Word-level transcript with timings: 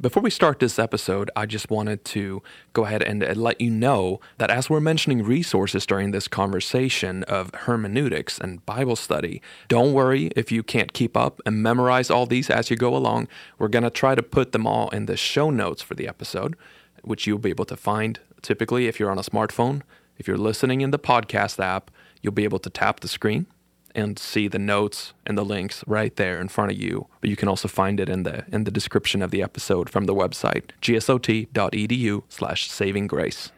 Before 0.00 0.22
we 0.22 0.30
start 0.30 0.58
this 0.58 0.78
episode, 0.78 1.30
I 1.36 1.44
just 1.44 1.70
wanted 1.70 2.04
to 2.06 2.42
go 2.72 2.86
ahead 2.86 3.02
and 3.02 3.22
uh, 3.22 3.34
let 3.36 3.60
you 3.60 3.70
know 3.70 4.20
that 4.38 4.50
as 4.50 4.70
we're 4.70 4.80
mentioning 4.80 5.22
resources 5.22 5.84
during 5.84 6.10
this 6.10 6.28
conversation 6.28 7.24
of 7.24 7.54
hermeneutics 7.54 8.38
and 8.38 8.64
Bible 8.64 8.96
study, 8.96 9.42
don't 9.68 9.92
worry 9.92 10.32
if 10.34 10.50
you 10.50 10.62
can't 10.62 10.94
keep 10.94 11.14
up 11.16 11.42
and 11.44 11.62
memorize 11.62 12.10
all 12.10 12.24
these 12.24 12.48
as 12.48 12.70
you 12.70 12.76
go 12.76 12.96
along. 12.96 13.28
We're 13.58 13.68
going 13.68 13.84
to 13.84 13.90
try 13.90 14.14
to 14.14 14.22
put 14.22 14.52
them 14.52 14.66
all 14.66 14.88
in 14.90 15.06
the 15.06 15.16
show 15.16 15.50
notes 15.50 15.82
for 15.82 15.94
the 15.94 16.08
episode, 16.08 16.56
which 17.02 17.26
you'll 17.26 17.38
be 17.38 17.50
able 17.50 17.66
to 17.66 17.76
find 17.76 18.18
typically 18.40 18.88
if 18.88 18.98
you're 18.98 19.10
on 19.10 19.18
a 19.18 19.22
smartphone. 19.22 19.82
If 20.16 20.26
you're 20.26 20.38
listening 20.38 20.80
in 20.80 20.90
the 20.90 20.98
podcast 20.98 21.62
app, 21.62 21.90
you'll 22.22 22.32
be 22.32 22.44
able 22.44 22.60
to 22.60 22.70
tap 22.70 23.00
the 23.00 23.08
screen 23.08 23.46
and 23.94 24.18
see 24.18 24.48
the 24.48 24.58
notes 24.58 25.12
and 25.26 25.36
the 25.36 25.44
links 25.44 25.84
right 25.86 26.14
there 26.16 26.40
in 26.40 26.48
front 26.48 26.70
of 26.70 26.78
you. 26.78 27.06
But 27.20 27.30
you 27.30 27.36
can 27.36 27.48
also 27.48 27.68
find 27.68 28.00
it 28.00 28.08
in 28.08 28.22
the 28.22 28.44
in 28.52 28.64
the 28.64 28.70
description 28.70 29.22
of 29.22 29.30
the 29.30 29.42
episode 29.42 29.90
from 29.90 30.04
the 30.04 30.14
website 30.14 30.70
gsot.edu 30.80 32.22
slash 32.28 32.70
saving 32.70 33.06
grace. 33.06 33.50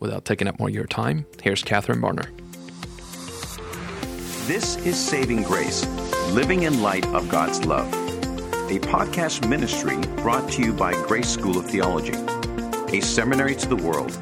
Without 0.00 0.24
taking 0.24 0.46
up 0.46 0.58
more 0.58 0.68
of 0.68 0.74
your 0.74 0.86
time, 0.86 1.26
here's 1.42 1.62
Catherine 1.62 2.00
Barner. 2.00 2.28
This 4.46 4.76
is 4.86 4.96
Saving 4.96 5.42
Grace, 5.42 5.86
living 6.30 6.62
in 6.62 6.80
light 6.80 7.06
of 7.08 7.28
God's 7.28 7.66
love. 7.66 7.92
A 8.70 8.78
podcast 8.78 9.48
ministry 9.48 9.98
brought 10.22 10.50
to 10.52 10.62
you 10.62 10.72
by 10.72 10.92
Grace 11.06 11.28
School 11.28 11.58
of 11.58 11.66
Theology, 11.66 12.14
a 12.96 13.00
seminary 13.00 13.56
to 13.56 13.68
the 13.68 13.76
world 13.76 14.16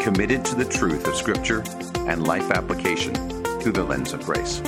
committed 0.00 0.44
to 0.46 0.54
the 0.54 0.64
truth 0.64 1.06
of 1.06 1.14
Scripture 1.14 1.62
and 2.08 2.26
life 2.26 2.50
application 2.50 3.14
through 3.60 3.72
the 3.72 3.84
lens 3.84 4.12
of 4.12 4.24
grace. 4.24 4.62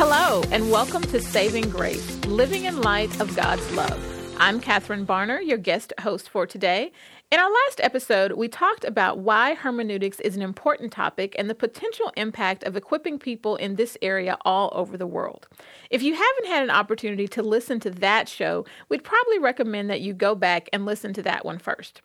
Hello, 0.00 0.44
and 0.52 0.70
welcome 0.70 1.02
to 1.02 1.20
Saving 1.20 1.68
Grace, 1.68 2.24
living 2.26 2.66
in 2.66 2.82
light 2.82 3.20
of 3.20 3.34
God's 3.34 3.68
love. 3.72 4.00
I'm 4.38 4.60
Catherine 4.60 5.04
Barner, 5.04 5.44
your 5.44 5.58
guest 5.58 5.92
host 5.98 6.28
for 6.28 6.46
today. 6.46 6.92
In 7.32 7.40
our 7.40 7.50
last 7.50 7.80
episode, 7.82 8.34
we 8.34 8.46
talked 8.46 8.84
about 8.84 9.18
why 9.18 9.54
hermeneutics 9.54 10.20
is 10.20 10.36
an 10.36 10.42
important 10.42 10.92
topic 10.92 11.34
and 11.36 11.50
the 11.50 11.54
potential 11.56 12.12
impact 12.16 12.62
of 12.62 12.76
equipping 12.76 13.18
people 13.18 13.56
in 13.56 13.74
this 13.74 13.98
area 14.00 14.38
all 14.42 14.70
over 14.72 14.96
the 14.96 15.04
world. 15.04 15.48
If 15.90 16.00
you 16.00 16.14
haven't 16.14 16.46
had 16.46 16.62
an 16.62 16.70
opportunity 16.70 17.26
to 17.26 17.42
listen 17.42 17.80
to 17.80 17.90
that 17.90 18.28
show, 18.28 18.66
we'd 18.88 19.02
probably 19.02 19.40
recommend 19.40 19.90
that 19.90 20.00
you 20.00 20.14
go 20.14 20.36
back 20.36 20.68
and 20.72 20.86
listen 20.86 21.12
to 21.14 21.22
that 21.22 21.44
one 21.44 21.58
first. 21.58 22.02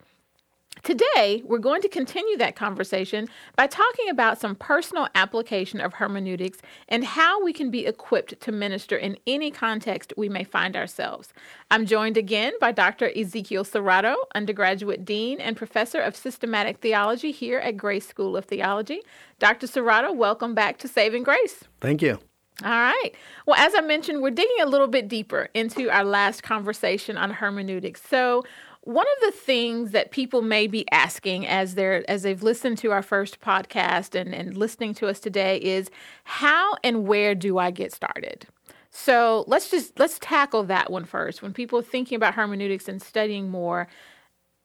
Today, 0.83 1.41
we're 1.45 1.59
going 1.59 1.81
to 1.81 1.87
continue 1.87 2.35
that 2.35 2.57
conversation 2.57 3.29
by 3.55 3.67
talking 3.67 4.09
about 4.09 4.37
some 4.37 4.53
personal 4.53 5.07
application 5.15 5.79
of 5.79 5.93
hermeneutics 5.93 6.57
and 6.89 7.05
how 7.05 7.41
we 7.41 7.53
can 7.53 7.71
be 7.71 7.85
equipped 7.85 8.37
to 8.41 8.51
minister 8.51 8.97
in 8.97 9.17
any 9.25 9.49
context 9.49 10.11
we 10.17 10.27
may 10.27 10.43
find 10.43 10.75
ourselves. 10.75 11.33
I'm 11.71 11.85
joined 11.85 12.17
again 12.17 12.51
by 12.59 12.73
Dr. 12.73 13.09
Ezekiel 13.17 13.63
Serrato, 13.63 14.15
undergraduate 14.35 15.05
dean 15.05 15.39
and 15.39 15.55
professor 15.55 16.01
of 16.01 16.17
systematic 16.17 16.79
theology 16.79 17.31
here 17.31 17.59
at 17.59 17.77
Grace 17.77 18.05
School 18.05 18.35
of 18.35 18.43
Theology. 18.43 18.99
Dr. 19.39 19.67
Serrato, 19.67 20.13
welcome 20.13 20.53
back 20.53 20.79
to 20.79 20.89
Saving 20.89 21.23
Grace. 21.23 21.63
Thank 21.79 22.01
you. 22.01 22.19
All 22.61 22.69
right. 22.69 23.11
Well, 23.47 23.55
as 23.57 23.73
I 23.75 23.81
mentioned, 23.81 24.21
we're 24.21 24.31
digging 24.31 24.61
a 24.61 24.67
little 24.67 24.87
bit 24.87 25.07
deeper 25.07 25.49
into 25.53 25.89
our 25.89 26.03
last 26.03 26.43
conversation 26.43 27.17
on 27.17 27.31
hermeneutics. 27.31 28.01
So, 28.07 28.43
one 28.85 29.05
of 29.17 29.31
the 29.31 29.37
things 29.37 29.91
that 29.91 30.11
people 30.11 30.41
may 30.41 30.67
be 30.67 30.85
asking 30.91 31.47
as 31.47 31.75
they're 31.75 32.09
as 32.09 32.23
they've 32.23 32.43
listened 32.43 32.77
to 32.79 32.91
our 32.91 33.01
first 33.01 33.39
podcast 33.39 34.13
and, 34.13 34.35
and 34.35 34.57
listening 34.57 34.93
to 34.95 35.07
us 35.07 35.21
today 35.21 35.57
is 35.57 35.89
how 36.25 36.75
and 36.83 37.07
where 37.07 37.33
do 37.33 37.57
I 37.57 37.71
get 37.71 37.93
started? 37.93 38.45
So 38.89 39.45
let's 39.47 39.71
just 39.71 39.97
let's 39.97 40.19
tackle 40.19 40.63
that 40.65 40.91
one 40.91 41.05
first. 41.05 41.41
When 41.41 41.53
people 41.53 41.79
are 41.79 41.83
thinking 41.83 42.17
about 42.17 42.33
hermeneutics 42.33 42.89
and 42.89 43.01
studying 43.01 43.49
more, 43.49 43.87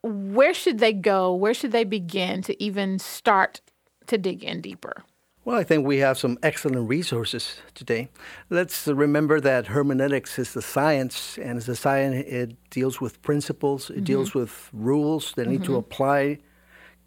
where 0.02 0.52
should 0.52 0.80
they 0.80 0.92
go? 0.92 1.32
Where 1.32 1.54
should 1.54 1.72
they 1.72 1.84
begin 1.84 2.42
to 2.42 2.60
even 2.62 2.98
start 2.98 3.60
to 4.08 4.18
dig 4.18 4.42
in 4.42 4.60
deeper? 4.60 5.04
Well, 5.48 5.56
I 5.56 5.64
think 5.64 5.86
we 5.86 5.96
have 6.00 6.18
some 6.18 6.36
excellent 6.42 6.90
resources 6.90 7.62
today. 7.72 8.10
Let's 8.50 8.86
remember 8.86 9.40
that 9.40 9.68
hermeneutics 9.68 10.38
is 10.38 10.52
the 10.52 10.60
science, 10.60 11.38
and 11.38 11.56
as 11.56 11.66
a 11.70 11.74
science, 11.74 12.26
it 12.28 12.54
deals 12.68 13.00
with 13.00 13.22
principles, 13.22 13.88
it 13.88 13.94
mm-hmm. 13.94 14.04
deals 14.04 14.34
with 14.34 14.68
rules 14.74 15.32
that 15.36 15.44
mm-hmm. 15.44 15.52
need 15.52 15.64
to 15.64 15.70
mm-hmm. 15.70 15.78
apply 15.78 16.38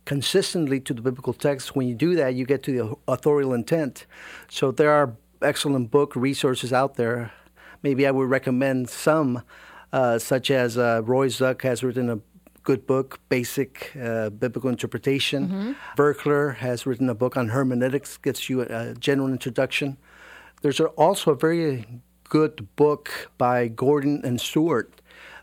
consistently 0.05 0.79
to 0.79 0.91
the 0.95 1.03
biblical 1.03 1.33
text. 1.33 1.75
When 1.75 1.87
you 1.87 1.93
do 1.93 2.15
that, 2.15 2.33
you 2.33 2.47
get 2.47 2.63
to 2.63 2.71
the 2.71 2.95
authorial 3.07 3.53
intent. 3.53 4.07
So 4.49 4.71
there 4.71 4.89
are 4.89 5.15
excellent 5.43 5.91
book 5.91 6.15
resources 6.15 6.73
out 6.73 6.95
there. 6.95 7.31
Maybe 7.83 8.07
I 8.07 8.11
would 8.11 8.27
recommend 8.27 8.89
some, 8.89 9.43
uh, 9.93 10.17
such 10.17 10.49
as 10.49 10.79
uh, 10.79 11.03
Roy 11.05 11.27
Zuck 11.27 11.61
has 11.61 11.83
written 11.83 12.09
a 12.09 12.17
good 12.63 12.85
book, 12.85 13.19
Basic 13.29 13.91
uh, 14.01 14.29
Biblical 14.29 14.69
Interpretation. 14.69 15.47
Mm-hmm. 15.47 15.71
Virkler 15.97 16.55
has 16.57 16.85
written 16.85 17.09
a 17.09 17.15
book 17.15 17.37
on 17.37 17.49
hermeneutics, 17.49 18.17
gets 18.17 18.49
you 18.49 18.61
a, 18.61 18.65
a 18.65 18.93
general 18.95 19.29
introduction. 19.29 19.97
There's 20.61 20.79
also 20.79 21.31
a 21.31 21.35
very 21.35 21.85
good 22.29 22.67
book 22.75 23.31
by 23.37 23.67
Gordon 23.67 24.21
and 24.23 24.39
Stuart. 24.39 25.01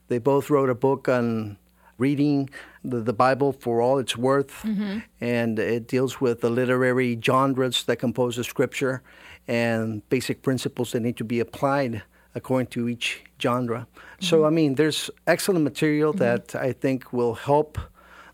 They 0.08 0.18
both 0.18 0.48
wrote 0.48 0.70
a 0.70 0.74
book 0.74 1.08
on 1.08 1.58
reading 1.98 2.48
the, 2.84 3.00
the 3.00 3.12
Bible 3.12 3.52
for 3.52 3.82
all 3.82 3.98
it's 3.98 4.16
worth, 4.16 4.62
mm-hmm. 4.62 5.00
and 5.20 5.58
it 5.58 5.88
deals 5.88 6.20
with 6.20 6.40
the 6.40 6.50
literary 6.50 7.18
genres 7.22 7.84
that 7.84 7.96
compose 7.96 8.36
the 8.36 8.44
scripture 8.44 9.02
and 9.46 10.08
basic 10.08 10.42
principles 10.42 10.92
that 10.92 11.00
need 11.00 11.16
to 11.16 11.24
be 11.24 11.40
applied 11.40 12.02
according 12.34 12.68
to 12.68 12.88
each 12.88 13.22
genre. 13.40 13.86
Mm-hmm. 13.86 14.24
So, 14.24 14.44
I 14.44 14.50
mean, 14.50 14.74
there's 14.74 15.10
excellent 15.26 15.64
material 15.64 16.12
mm-hmm. 16.12 16.24
that 16.24 16.54
I 16.54 16.72
think 16.72 17.12
will 17.12 17.34
help 17.34 17.78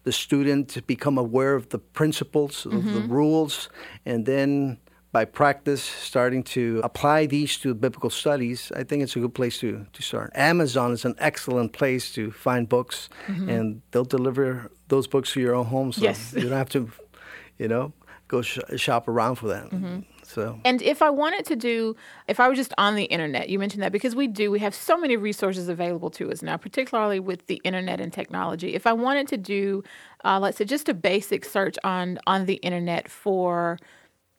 the 0.04 0.12
student 0.12 0.86
become 0.86 1.16
aware 1.16 1.54
of 1.54 1.70
the 1.70 1.78
principles, 1.78 2.66
of 2.66 2.84
the 2.84 3.00
mm-hmm. 3.00 3.12
rules, 3.12 3.70
and 4.04 4.26
then 4.26 4.78
by 5.12 5.24
practice, 5.24 5.82
starting 5.82 6.42
to 6.42 6.80
apply 6.82 7.26
these 7.26 7.56
to 7.58 7.72
biblical 7.72 8.10
studies, 8.10 8.72
I 8.74 8.82
think 8.82 9.04
it's 9.04 9.14
a 9.14 9.20
good 9.20 9.32
place 9.32 9.58
to, 9.60 9.86
to 9.92 10.02
start. 10.02 10.32
Amazon 10.34 10.90
is 10.90 11.04
an 11.04 11.14
excellent 11.18 11.72
place 11.72 12.12
to 12.14 12.32
find 12.32 12.68
books, 12.68 13.08
mm-hmm. 13.28 13.48
and 13.48 13.82
they'll 13.92 14.04
deliver 14.04 14.72
those 14.88 15.06
books 15.06 15.32
to 15.34 15.40
your 15.40 15.54
own 15.54 15.66
home. 15.66 15.92
So 15.92 16.02
yes. 16.02 16.34
you 16.34 16.48
don't 16.48 16.58
have 16.58 16.68
to, 16.70 16.90
you 17.58 17.68
know, 17.68 17.92
go 18.26 18.42
sh- 18.42 18.58
shop 18.76 19.06
around 19.06 19.36
for 19.36 19.46
that. 19.46 19.70
Mm-hmm. 19.70 20.00
So. 20.26 20.60
And 20.64 20.82
if 20.82 21.02
I 21.02 21.10
wanted 21.10 21.44
to 21.46 21.56
do, 21.56 21.96
if 22.28 22.40
I 22.40 22.48
was 22.48 22.58
just 22.58 22.72
on 22.78 22.94
the 22.94 23.04
internet, 23.04 23.48
you 23.48 23.58
mentioned 23.58 23.82
that 23.82 23.92
because 23.92 24.14
we 24.14 24.26
do, 24.26 24.50
we 24.50 24.58
have 24.60 24.74
so 24.74 24.96
many 24.96 25.16
resources 25.16 25.68
available 25.68 26.10
to 26.10 26.30
us 26.30 26.42
now, 26.42 26.56
particularly 26.56 27.20
with 27.20 27.46
the 27.46 27.60
internet 27.64 28.00
and 28.00 28.12
technology. 28.12 28.74
If 28.74 28.86
I 28.86 28.92
wanted 28.92 29.28
to 29.28 29.36
do, 29.36 29.84
uh, 30.24 30.38
let's 30.40 30.58
say, 30.58 30.64
just 30.64 30.88
a 30.88 30.94
basic 30.94 31.44
search 31.44 31.76
on 31.84 32.18
on 32.26 32.46
the 32.46 32.54
internet 32.54 33.10
for 33.10 33.78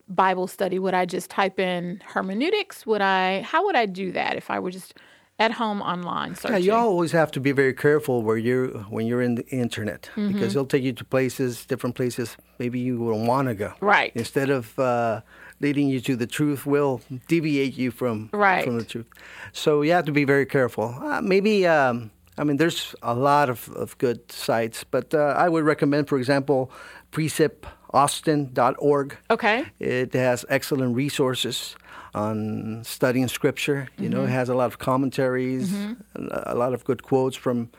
Bible 0.07 0.47
study, 0.47 0.79
would 0.79 0.93
I 0.93 1.05
just 1.05 1.29
type 1.29 1.59
in 1.59 2.01
hermeneutics? 2.05 2.85
Would 2.85 3.01
I? 3.01 3.41
How 3.41 3.65
would 3.65 3.75
I 3.75 3.85
do 3.85 4.11
that 4.11 4.35
if 4.35 4.49
I 4.49 4.59
were 4.59 4.71
just 4.71 4.93
at 5.39 5.51
home 5.51 5.81
online 5.81 6.35
searching. 6.35 6.57
Yeah, 6.57 6.57
you 6.57 6.73
always 6.73 7.11
have 7.11 7.31
to 7.31 7.39
be 7.39 7.51
very 7.51 7.73
careful 7.73 8.21
where 8.21 8.37
you're 8.37 8.69
when 8.89 9.05
you're 9.05 9.21
in 9.21 9.35
the 9.35 9.45
internet 9.47 10.09
mm-hmm. 10.15 10.31
because 10.31 10.55
it'll 10.55 10.65
take 10.65 10.83
you 10.83 10.93
to 10.93 11.05
places, 11.05 11.65
different 11.65 11.95
places 11.95 12.37
maybe 12.57 12.79
you 12.79 12.99
wouldn't 12.99 13.27
want 13.27 13.47
to 13.49 13.55
go. 13.55 13.73
Right. 13.81 14.11
Instead 14.15 14.49
of 14.49 14.77
uh, 14.79 15.21
leading 15.59 15.87
you 15.87 15.99
to 16.01 16.15
the 16.15 16.27
truth, 16.27 16.65
will 16.65 17.01
deviate 17.27 17.77
you 17.77 17.91
from 17.91 18.29
right. 18.33 18.63
from 18.63 18.77
the 18.77 18.85
truth. 18.85 19.07
So 19.53 19.81
you 19.81 19.91
have 19.91 20.05
to 20.05 20.11
be 20.11 20.25
very 20.25 20.45
careful. 20.45 20.95
Uh, 21.01 21.21
maybe. 21.21 21.67
Um, 21.67 22.11
I 22.37 22.43
mean, 22.43 22.57
there's 22.57 22.93
a 23.01 23.13
lot 23.13 23.49
of, 23.49 23.69
of 23.69 23.97
good 23.97 24.29
sites, 24.29 24.83
but 24.83 25.13
uh, 25.13 25.35
I 25.37 25.47
would 25.47 25.63
recommend, 25.63 26.09
for 26.09 26.17
example, 26.17 26.69
preceptaustin.org. 27.13 29.17
Okay. 29.31 29.65
It 29.79 30.13
has 30.13 30.43
excellent 30.49 30.97
resources 30.97 31.77
on 32.13 32.83
studying 32.83 33.29
scripture. 33.29 33.87
You 33.97 34.09
mm-hmm. 34.09 34.13
know, 34.13 34.23
it 34.23 34.25
mm-hmm. 34.25 34.33
has 34.33 34.49
a 34.49 34.55
lot 34.55 34.65
of 34.65 34.79
commentaries, 34.79 35.69
mm-hmm. 35.69 36.27
a 36.29 36.55
lot 36.55 36.73
of 36.73 36.83
good 36.83 37.03
quotes 37.03 37.37
from 37.37 37.69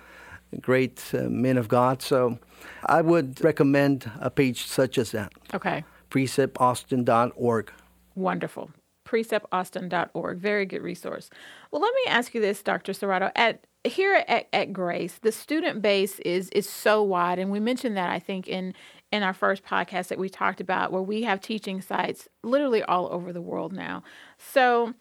great 0.61 1.05
uh, 1.13 1.25
men 1.29 1.59
of 1.59 1.69
God. 1.69 2.01
So 2.03 2.39
I 2.87 3.03
would 3.03 3.45
recommend 3.45 4.11
a 4.21 4.31
page 4.31 4.65
such 4.65 4.97
as 4.97 5.11
that. 5.11 5.35
Okay. 5.53 5.85
preceptaustin.org. 6.17 7.73
Wonderful. 8.15 8.71
preceptaustin.org. 9.07 10.39
Very 10.39 10.65
good 10.65 10.83
resource. 10.83 11.29
Well, 11.71 11.83
let 11.83 11.95
me 11.95 12.11
ask 12.11 12.35
you 12.35 12.41
this, 12.41 12.63
Dr. 12.63 12.93
Serrato. 12.93 13.31
At 13.37 13.67
here 13.85 14.25
at, 14.27 14.49
at 14.53 14.73
Grace, 14.73 15.19
the 15.21 15.31
student 15.31 15.83
base 15.83 16.19
is 16.21 16.49
is 16.51 16.69
so 16.69 17.03
wide, 17.03 17.39
and 17.39 17.51
we 17.51 17.61
mentioned 17.61 17.97
that 17.99 18.11
I 18.11 18.19
think 18.19 18.49
in 18.49 18.73
in 19.13 19.23
our 19.23 19.35
first 19.35 19.63
podcast 19.63 20.09
that 20.09 20.19
we 20.19 20.29
talked 20.29 20.61
about, 20.61 20.91
where 20.91 21.03
we 21.03 21.23
have 21.23 21.41
teaching 21.41 21.81
sites 21.83 22.29
literally 22.43 22.83
all 22.83 23.13
over 23.13 23.33
the 23.33 23.43
world 23.43 23.73
now. 23.73 24.03
So 24.39 24.95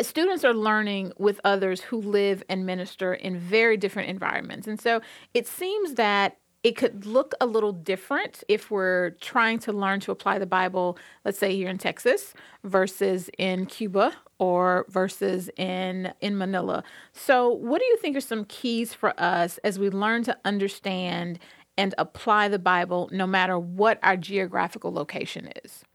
students 0.00 0.44
are 0.44 0.52
learning 0.52 1.12
with 1.16 1.40
others 1.44 1.80
who 1.80 2.00
live 2.00 2.42
and 2.48 2.66
minister 2.66 3.14
in 3.14 3.38
very 3.38 3.76
different 3.76 4.10
environments. 4.10 4.66
And 4.66 4.80
so 4.80 5.00
it 5.32 5.46
seems 5.46 5.94
that 5.94 6.36
it 6.68 6.76
could 6.76 7.06
look 7.06 7.32
a 7.40 7.46
little 7.46 7.72
different 7.72 8.44
if 8.46 8.70
we're 8.70 9.12
trying 9.22 9.58
to 9.60 9.72
learn 9.72 10.00
to 10.00 10.10
apply 10.10 10.38
the 10.38 10.46
Bible, 10.46 10.98
let's 11.24 11.38
say 11.38 11.56
here 11.56 11.70
in 11.70 11.78
Texas 11.78 12.34
versus 12.62 13.30
in 13.38 13.64
Cuba 13.64 14.12
or 14.38 14.84
versus 14.90 15.48
in 15.56 16.12
in 16.20 16.36
Manila. 16.36 16.84
So, 17.14 17.48
what 17.48 17.78
do 17.80 17.86
you 17.86 17.96
think 17.96 18.18
are 18.18 18.20
some 18.20 18.44
keys 18.44 18.92
for 18.92 19.18
us 19.18 19.56
as 19.64 19.78
we 19.78 19.88
learn 19.88 20.24
to 20.24 20.36
understand 20.44 21.38
and 21.78 21.94
apply 21.96 22.48
the 22.48 22.58
Bible 22.58 23.08
no 23.12 23.26
matter 23.26 23.58
what 23.58 23.98
our 24.02 24.18
geographical 24.18 24.92
location 24.92 25.50
is? 25.64 25.86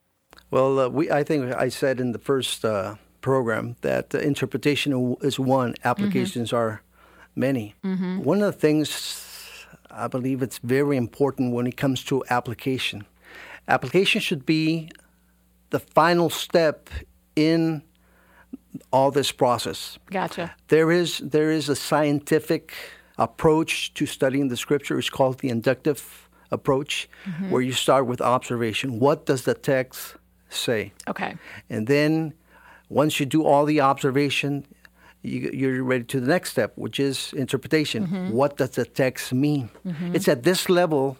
Well, 0.49 0.79
uh, 0.79 0.89
we 0.89 1.11
I 1.11 1.23
think 1.23 1.53
I 1.53 1.69
said 1.69 1.99
in 1.99 2.13
the 2.13 2.19
first 2.19 2.65
uh, 2.65 2.95
program 3.21 3.75
that 3.81 4.15
uh, 4.15 4.17
interpretation 4.17 5.17
is 5.21 5.39
one, 5.39 5.75
applications 5.83 6.47
mm-hmm. 6.47 6.57
are 6.57 6.81
many. 7.35 7.75
Mm-hmm. 7.85 8.23
One 8.23 8.41
of 8.41 8.55
the 8.55 8.59
things 8.59 8.89
I 9.95 10.07
believe 10.07 10.41
it's 10.41 10.57
very 10.59 10.97
important 10.97 11.53
when 11.53 11.67
it 11.67 11.77
comes 11.77 12.03
to 12.05 12.23
application. 12.29 13.05
Application 13.67 14.21
should 14.21 14.45
be 14.45 14.89
the 15.69 15.79
final 15.79 16.29
step 16.29 16.89
in 17.35 17.81
all 18.91 19.11
this 19.11 19.31
process. 19.31 19.97
Gotcha. 20.11 20.55
There 20.67 20.91
is 20.91 21.19
there 21.19 21.51
is 21.51 21.69
a 21.69 21.75
scientific 21.75 22.73
approach 23.17 23.93
to 23.93 24.05
studying 24.05 24.47
the 24.49 24.57
scripture. 24.57 24.97
It's 24.97 25.09
called 25.09 25.39
the 25.39 25.49
inductive 25.49 26.29
approach, 26.51 27.09
mm-hmm. 27.25 27.49
where 27.51 27.61
you 27.61 27.73
start 27.73 28.05
with 28.05 28.21
observation. 28.21 28.99
What 28.99 29.25
does 29.25 29.43
the 29.43 29.53
text 29.53 30.15
say? 30.49 30.93
Okay. 31.07 31.35
And 31.69 31.87
then 31.87 32.33
once 32.89 33.19
you 33.19 33.25
do 33.25 33.43
all 33.43 33.65
the 33.65 33.81
observation, 33.81 34.65
you, 35.23 35.69
are 35.69 35.83
ready 35.83 36.03
to 36.03 36.19
the 36.19 36.27
next 36.27 36.51
step, 36.51 36.73
which 36.75 36.99
is 36.99 37.33
interpretation. 37.33 38.07
Mm-hmm. 38.07 38.29
What 38.31 38.57
does 38.57 38.71
the 38.71 38.85
text 38.85 39.33
mean? 39.33 39.69
Mm-hmm. 39.85 40.15
It's 40.15 40.27
at 40.27 40.43
this 40.43 40.69
level 40.69 41.17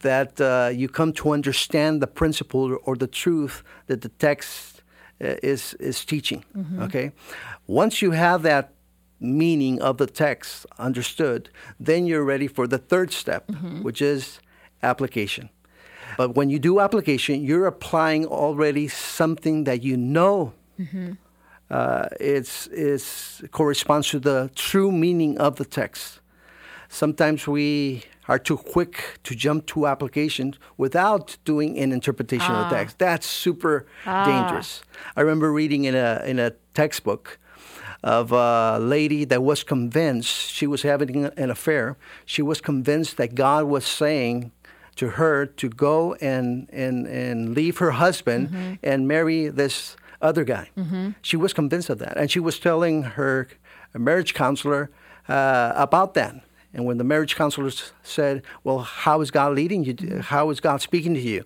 that 0.00 0.40
uh, 0.40 0.70
you 0.72 0.88
come 0.88 1.12
to 1.12 1.30
understand 1.30 2.00
the 2.00 2.06
principle 2.06 2.78
or 2.84 2.96
the 2.96 3.06
truth 3.06 3.62
that 3.86 4.00
the 4.00 4.08
text 4.08 4.82
uh, 5.20 5.36
is 5.42 5.74
is 5.74 6.04
teaching. 6.04 6.44
Mm-hmm. 6.56 6.82
Okay, 6.82 7.12
once 7.66 8.02
you 8.02 8.12
have 8.12 8.42
that 8.42 8.72
meaning 9.20 9.80
of 9.80 9.96
the 9.96 10.06
text 10.06 10.66
understood, 10.78 11.50
then 11.80 12.06
you're 12.06 12.24
ready 12.24 12.48
for 12.48 12.66
the 12.66 12.78
third 12.78 13.12
step, 13.12 13.46
mm-hmm. 13.48 13.82
which 13.82 14.02
is 14.02 14.40
application. 14.82 15.48
But 16.16 16.34
when 16.34 16.48
you 16.50 16.58
do 16.58 16.80
application, 16.80 17.42
you're 17.42 17.66
applying 17.66 18.26
already 18.26 18.88
something 18.88 19.64
that 19.64 19.82
you 19.82 19.96
know 19.96 20.52
mm-hmm 20.78 21.12
uh, 21.70 22.08
it's, 22.20 22.68
it's 22.68 23.42
corresponds 23.50 24.08
to 24.10 24.20
the 24.20 24.50
true 24.54 24.92
meaning 24.92 25.38
of 25.38 25.56
the 25.56 25.64
text. 25.64 26.20
Sometimes 26.88 27.46
we 27.48 28.04
are 28.28 28.38
too 28.38 28.56
quick 28.56 29.18
to 29.24 29.34
jump 29.34 29.66
to 29.66 29.86
applications 29.86 30.56
without 30.76 31.36
doing 31.44 31.78
an 31.78 31.92
interpretation 31.92 32.50
ah. 32.50 32.64
of 32.64 32.70
the 32.70 32.76
ah. 32.76 32.78
text. 32.78 32.98
That's 32.98 33.26
super 33.26 33.86
ah. 34.04 34.24
dangerous. 34.24 34.82
I 35.16 35.20
remember 35.20 35.52
reading 35.52 35.84
in 35.84 35.94
a 35.94 36.22
in 36.26 36.38
a 36.38 36.52
textbook 36.74 37.38
of 38.02 38.32
a 38.32 38.78
lady 38.80 39.24
that 39.24 39.42
was 39.42 39.64
convinced 39.64 40.52
she 40.52 40.66
was 40.66 40.82
having 40.82 41.26
an 41.26 41.50
affair. 41.50 41.96
She 42.24 42.42
was 42.42 42.60
convinced 42.60 43.16
that 43.16 43.34
God 43.34 43.64
was 43.64 43.84
saying 43.84 44.52
to 44.96 45.10
her 45.10 45.46
to 45.46 45.68
go 45.68 46.14
and 46.14 46.68
and 46.72 47.06
and 47.06 47.54
leave 47.54 47.78
her 47.78 47.92
husband 47.92 48.48
mm-hmm. 48.48 48.74
and 48.82 49.08
marry 49.08 49.48
this 49.48 49.96
other 50.26 50.44
guy. 50.44 50.70
Mm-hmm. 50.76 51.10
She 51.22 51.36
was 51.36 51.52
convinced 51.52 51.90
of 51.90 51.98
that. 51.98 52.16
And 52.16 52.30
she 52.30 52.40
was 52.40 52.58
telling 52.58 53.02
her 53.02 53.48
marriage 53.94 54.34
counselor 54.34 54.90
uh, 55.28 55.72
about 55.74 56.14
that. 56.14 56.34
And 56.74 56.84
when 56.84 56.98
the 56.98 57.04
marriage 57.04 57.36
counselor 57.36 57.70
said, 58.02 58.42
Well, 58.62 58.80
how 58.80 59.20
is 59.22 59.30
God 59.30 59.54
leading 59.54 59.84
you? 59.84 60.20
How 60.20 60.50
is 60.50 60.60
God 60.60 60.82
speaking 60.82 61.14
to 61.14 61.20
you? 61.20 61.44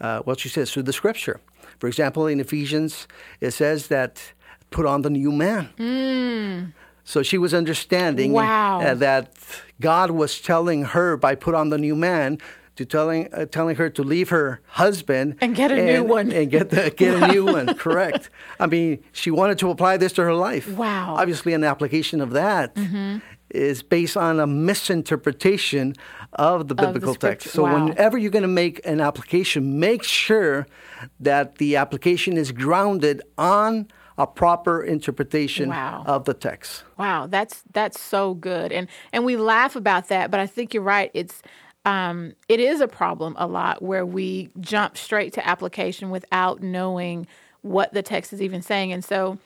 Uh, 0.00 0.22
well, 0.26 0.36
she 0.36 0.48
says, 0.48 0.72
through 0.72 0.82
the 0.82 0.92
scripture. 0.92 1.40
For 1.78 1.86
example, 1.86 2.26
in 2.26 2.40
Ephesians, 2.40 3.06
it 3.40 3.52
says 3.52 3.86
that 3.88 4.32
put 4.70 4.86
on 4.86 5.02
the 5.02 5.10
new 5.10 5.30
man. 5.30 5.68
Mm. 5.78 6.72
So 7.04 7.22
she 7.22 7.38
was 7.38 7.54
understanding 7.54 8.32
wow. 8.32 8.80
uh, 8.80 8.94
that 8.94 9.36
God 9.80 10.10
was 10.10 10.40
telling 10.40 10.84
her 10.84 11.16
by 11.16 11.34
put 11.34 11.54
on 11.54 11.68
the 11.68 11.78
new 11.78 11.94
man 11.94 12.38
to 12.76 12.84
telling 12.84 13.32
uh, 13.32 13.46
telling 13.46 13.76
her 13.76 13.88
to 13.90 14.02
leave 14.02 14.30
her 14.30 14.60
husband 14.66 15.36
and 15.40 15.54
get 15.54 15.70
a 15.70 15.74
and, 15.74 15.86
new 15.86 16.04
one 16.04 16.32
and 16.32 16.50
get 16.50 16.70
the, 16.70 16.90
get 16.90 17.22
a 17.22 17.28
new 17.28 17.44
one. 17.44 17.74
Correct. 17.74 18.30
I 18.58 18.66
mean, 18.66 19.02
she 19.12 19.30
wanted 19.30 19.58
to 19.58 19.70
apply 19.70 19.96
this 19.96 20.12
to 20.14 20.22
her 20.22 20.34
life. 20.34 20.68
Wow. 20.68 21.14
Obviously, 21.16 21.52
an 21.52 21.64
application 21.64 22.20
of 22.20 22.30
that 22.30 22.74
mm-hmm. 22.74 23.18
is 23.50 23.82
based 23.82 24.16
on 24.16 24.40
a 24.40 24.46
misinterpretation 24.46 25.94
of 26.32 26.68
the 26.68 26.74
biblical 26.74 27.10
of 27.10 27.20
the 27.20 27.28
text. 27.28 27.50
So 27.50 27.62
wow. 27.62 27.86
whenever 27.86 28.18
you're 28.18 28.30
going 28.30 28.42
to 28.42 28.48
make 28.48 28.84
an 28.84 29.00
application, 29.00 29.78
make 29.78 30.02
sure 30.02 30.66
that 31.20 31.58
the 31.58 31.76
application 31.76 32.36
is 32.36 32.50
grounded 32.50 33.22
on 33.38 33.88
a 34.16 34.26
proper 34.26 34.82
interpretation 34.82 35.70
wow. 35.70 36.04
of 36.06 36.24
the 36.24 36.34
text. 36.34 36.84
Wow, 36.96 37.26
that's 37.26 37.62
that's 37.72 38.00
so 38.00 38.34
good. 38.34 38.72
And 38.72 38.88
and 39.12 39.24
we 39.24 39.36
laugh 39.36 39.76
about 39.76 40.08
that, 40.08 40.30
but 40.30 40.40
I 40.40 40.46
think 40.46 40.72
you're 40.72 40.82
right. 40.82 41.10
It's 41.14 41.42
um, 41.84 42.34
it 42.48 42.60
is 42.60 42.80
a 42.80 42.88
problem 42.88 43.34
a 43.38 43.46
lot 43.46 43.82
where 43.82 44.06
we 44.06 44.50
jump 44.60 44.96
straight 44.96 45.32
to 45.34 45.46
application 45.46 46.10
without 46.10 46.62
knowing 46.62 47.26
what 47.62 47.92
the 47.92 48.02
text 48.02 48.32
is 48.32 48.42
even 48.42 48.62
saying. 48.62 48.92
And 48.92 49.04
so, 49.04 49.38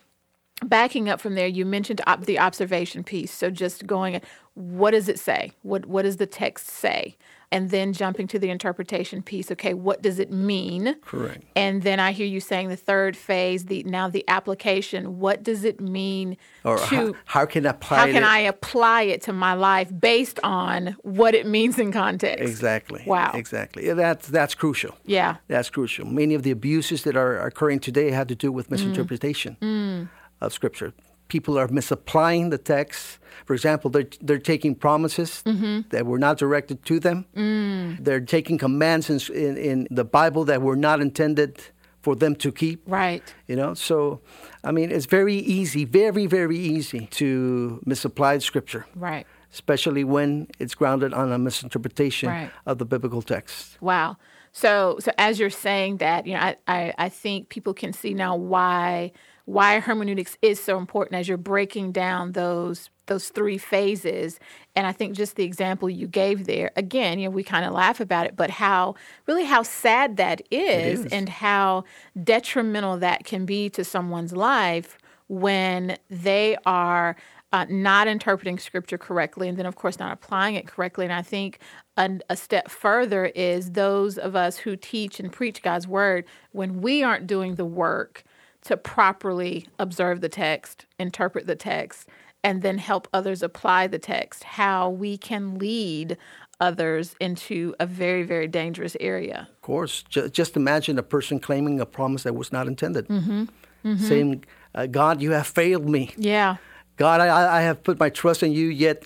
backing 0.65 1.09
up 1.09 1.21
from 1.21 1.35
there, 1.35 1.47
you 1.47 1.65
mentioned 1.65 2.01
op- 2.07 2.27
the 2.27 2.39
observation 2.39 3.05
piece. 3.05 3.33
So, 3.33 3.51
just 3.51 3.87
going, 3.87 4.21
what 4.55 4.93
does 4.93 5.09
it 5.09 5.19
say? 5.19 5.53
What 5.63 5.87
What 5.87 6.03
does 6.03 6.17
the 6.19 6.27
text 6.27 6.69
say? 6.69 7.17
And 7.51 7.71
then 7.71 7.93
jumping 7.93 8.27
to 8.29 8.39
the 8.39 8.51
interpretation 8.51 9.23
piece. 9.23 9.51
Okay, 9.51 9.75
what 9.75 10.03
does 10.03 10.19
it 10.19 10.31
mean? 10.31 10.97
Correct. 11.03 11.45
And 11.57 11.83
then 11.83 12.01
I 12.01 12.13
hear 12.13 12.27
you 12.27 12.41
saying 12.41 12.69
the 12.69 12.77
third 12.77 13.17
phase, 13.17 13.67
the 13.67 13.83
now 13.85 14.09
the 14.09 14.25
application. 14.29 15.19
What 15.19 15.43
does 15.43 15.65
it 15.65 15.81
mean 15.81 16.37
or 16.65 16.79
to 16.79 16.85
how, 16.85 17.15
how 17.25 17.47
can 17.47 17.67
I 17.67 17.71
apply 17.71 17.99
how 17.99 18.07
can 18.07 18.17
it? 18.17 18.25
I 18.25 18.39
apply 18.41 19.03
it 19.03 19.23
to 19.23 19.33
my 19.33 19.55
life 19.55 19.91
based 19.99 20.39
on 20.43 20.97
what 21.03 21.35
it 21.35 21.47
means 21.47 21.79
in 21.79 21.93
context? 21.93 22.43
Exactly. 22.43 23.03
Wow. 23.07 23.33
Exactly. 23.35 23.93
That's 23.93 24.29
that's 24.29 24.55
crucial. 24.55 24.97
Yeah. 25.05 25.37
That's 25.49 25.71
crucial. 25.71 26.07
Many 26.07 26.35
of 26.35 26.43
the 26.43 26.51
abuses 26.51 27.03
that 27.05 27.17
are 27.17 27.39
occurring 27.47 27.81
today 27.81 28.11
have 28.11 28.27
to 28.29 28.35
do 28.35 28.53
with 28.53 28.71
misinterpretation 28.71 29.57
mm. 29.61 29.69
Mm. 29.69 30.09
of 30.41 30.53
scripture 30.53 30.93
people 31.29 31.59
are 31.59 31.69
misapplying 31.69 32.51
the 32.51 32.59
text. 32.59 33.19
For 33.45 33.55
example, 33.55 33.91
they're, 33.91 34.09
they're 34.21 34.39
taking 34.39 34.75
promises 34.75 35.43
mm-hmm. 35.47 35.89
that 35.91 36.07
were 36.07 36.19
not 36.19 36.39
directed 36.39 36.85
to 36.87 36.99
them. 36.99 37.27
Mm. 37.37 38.03
They're 38.05 38.21
taking 38.21 38.59
commands 38.59 39.09
in, 39.09 39.21
in, 39.35 39.57
in, 39.57 39.89
the 39.91 40.05
Bible 40.05 40.45
that 40.47 40.61
were 40.61 40.77
not 40.77 41.01
intended 41.01 41.61
for 42.01 42.15
them 42.15 42.35
to 42.37 42.53
keep. 42.53 42.83
Right. 42.87 43.23
You 43.47 43.57
know, 43.57 43.75
so, 43.75 44.21
I 44.65 44.73
mean, 44.73 44.91
it's 44.91 45.07
very 45.07 45.37
easy, 45.37 45.85
very, 45.85 46.27
very 46.27 46.59
easy 46.59 47.07
to 47.13 47.81
misapply 47.85 48.39
Scripture. 48.39 48.87
Right. 48.95 49.27
Especially 49.53 50.05
when 50.05 50.49
it's 50.59 50.75
grounded 50.75 51.15
on 51.15 51.33
a 51.33 51.39
misinterpretation 51.39 52.29
right. 52.29 52.51
of 52.67 52.79
the 52.79 52.85
biblical 52.85 53.23
text. 53.23 53.79
Wow. 53.81 54.17
So, 54.53 54.99
so 55.01 55.13
as 55.19 55.39
you're 55.39 55.51
saying 55.51 55.99
that, 55.99 56.27
you 56.27 56.35
know, 56.35 56.41
I, 56.41 56.57
I, 56.67 56.95
I 56.99 57.09
think 57.09 57.49
people 57.49 57.75
can 57.75 57.93
see 57.93 58.15
now 58.15 58.37
why 58.37 59.13
why 59.49 59.81
hermeneutics 59.81 60.37
is 60.43 60.63
so 60.63 60.77
important 60.77 61.19
as 61.19 61.27
you're 61.27 61.39
breaking 61.39 61.91
down 61.91 62.33
those 62.33 62.91
those 63.07 63.31
three 63.31 63.57
phases. 63.57 64.39
And 64.77 64.87
i 64.87 64.93
think 64.93 65.17
just 65.17 65.37
the 65.37 65.45
example 65.45 65.89
you 65.89 66.07
gave 66.07 66.45
there 66.45 66.71
again 66.77 67.19
you 67.19 67.25
know 67.25 67.31
we 67.31 67.43
kind 67.43 67.65
of 67.65 67.73
laugh 67.73 67.99
about 67.99 68.27
it 68.27 68.37
but 68.37 68.51
how 68.51 68.95
really 69.27 69.47
how 69.47 69.63
sad 69.63 70.19
that 70.19 70.43
is, 70.51 71.01
is, 71.01 71.13
and 71.13 71.31
how 71.31 71.85
detrimental 72.23 72.99
that 72.99 73.25
can 73.25 73.47
be 73.47 73.71
to 73.71 73.85
someone's 73.85 74.35
life 74.35 74.99
when 75.29 75.97
they 76.11 76.57
are 76.67 77.17
uh, 77.51 77.65
not 77.71 78.07
interpreting 78.07 78.59
scripture 78.59 78.99
correctly 78.99 79.49
and 79.49 79.57
then 79.57 79.65
of 79.65 79.77
course 79.77 79.99
not 79.99 80.13
applying 80.13 80.57
it 80.57 80.67
correctly. 80.67 81.07
And 81.07 81.15
i 81.15 81.23
think 81.23 81.59
a, 81.97 82.21
a 82.29 82.37
step 82.37 82.69
further 82.69 83.25
is 83.25 83.73
those 83.73 84.19
of 84.19 84.37
us 84.37 84.59
who 84.59 84.77
teach 84.77 85.19
and 85.19 85.33
preach 85.33 85.63
god's 85.63 85.89
word 85.89 86.27
when 86.53 86.83
we 86.83 87.03
aren't 87.03 87.27
doing 87.27 87.55
the 87.55 87.65
work 87.65 88.25
to 88.65 88.77
properly 88.77 89.67
observe 89.79 90.21
the 90.21 90.29
text, 90.29 90.87
interpret 90.99 91.47
the 91.47 91.57
text, 91.57 92.09
and 92.45 92.63
then 92.63 92.79
help 92.79 93.09
others 93.13 93.43
apply 93.43 93.87
the 93.87 93.99
text, 93.99 94.45
how 94.45 94.89
we 94.89 95.17
can 95.17 95.59
lead 95.59 96.17
others 96.61 97.15
into 97.21 97.75
a 97.79 97.87
very, 97.87 98.23
very 98.23 98.49
dangerous 98.49 98.97
area. 99.01 99.49
Of 99.51 99.63
course. 99.63 100.03
Just 100.03 100.57
imagine 100.57 100.99
a 100.99 101.03
person 101.03 101.39
claiming 101.41 101.81
a 101.81 101.87
promise 101.87 102.25
that 102.25 102.35
was 102.35 102.53
not 102.53 102.67
intended, 102.67 103.09
mm-hmm. 103.09 103.45
Mm-hmm. 103.85 103.97
saying, 103.97 104.45
uh, 104.75 104.87
God, 104.87 105.23
you 105.23 105.33
have 105.33 105.47
failed 105.47 105.89
me. 105.89 106.15
Yeah. 106.17 106.57
God, 106.97 107.21
I, 107.21 107.59
I 107.59 107.61
have 107.63 107.83
put 107.83 107.99
my 107.99 108.11
trust 108.11 108.43
in 108.43 108.53
you, 108.53 108.67
yet 108.67 109.05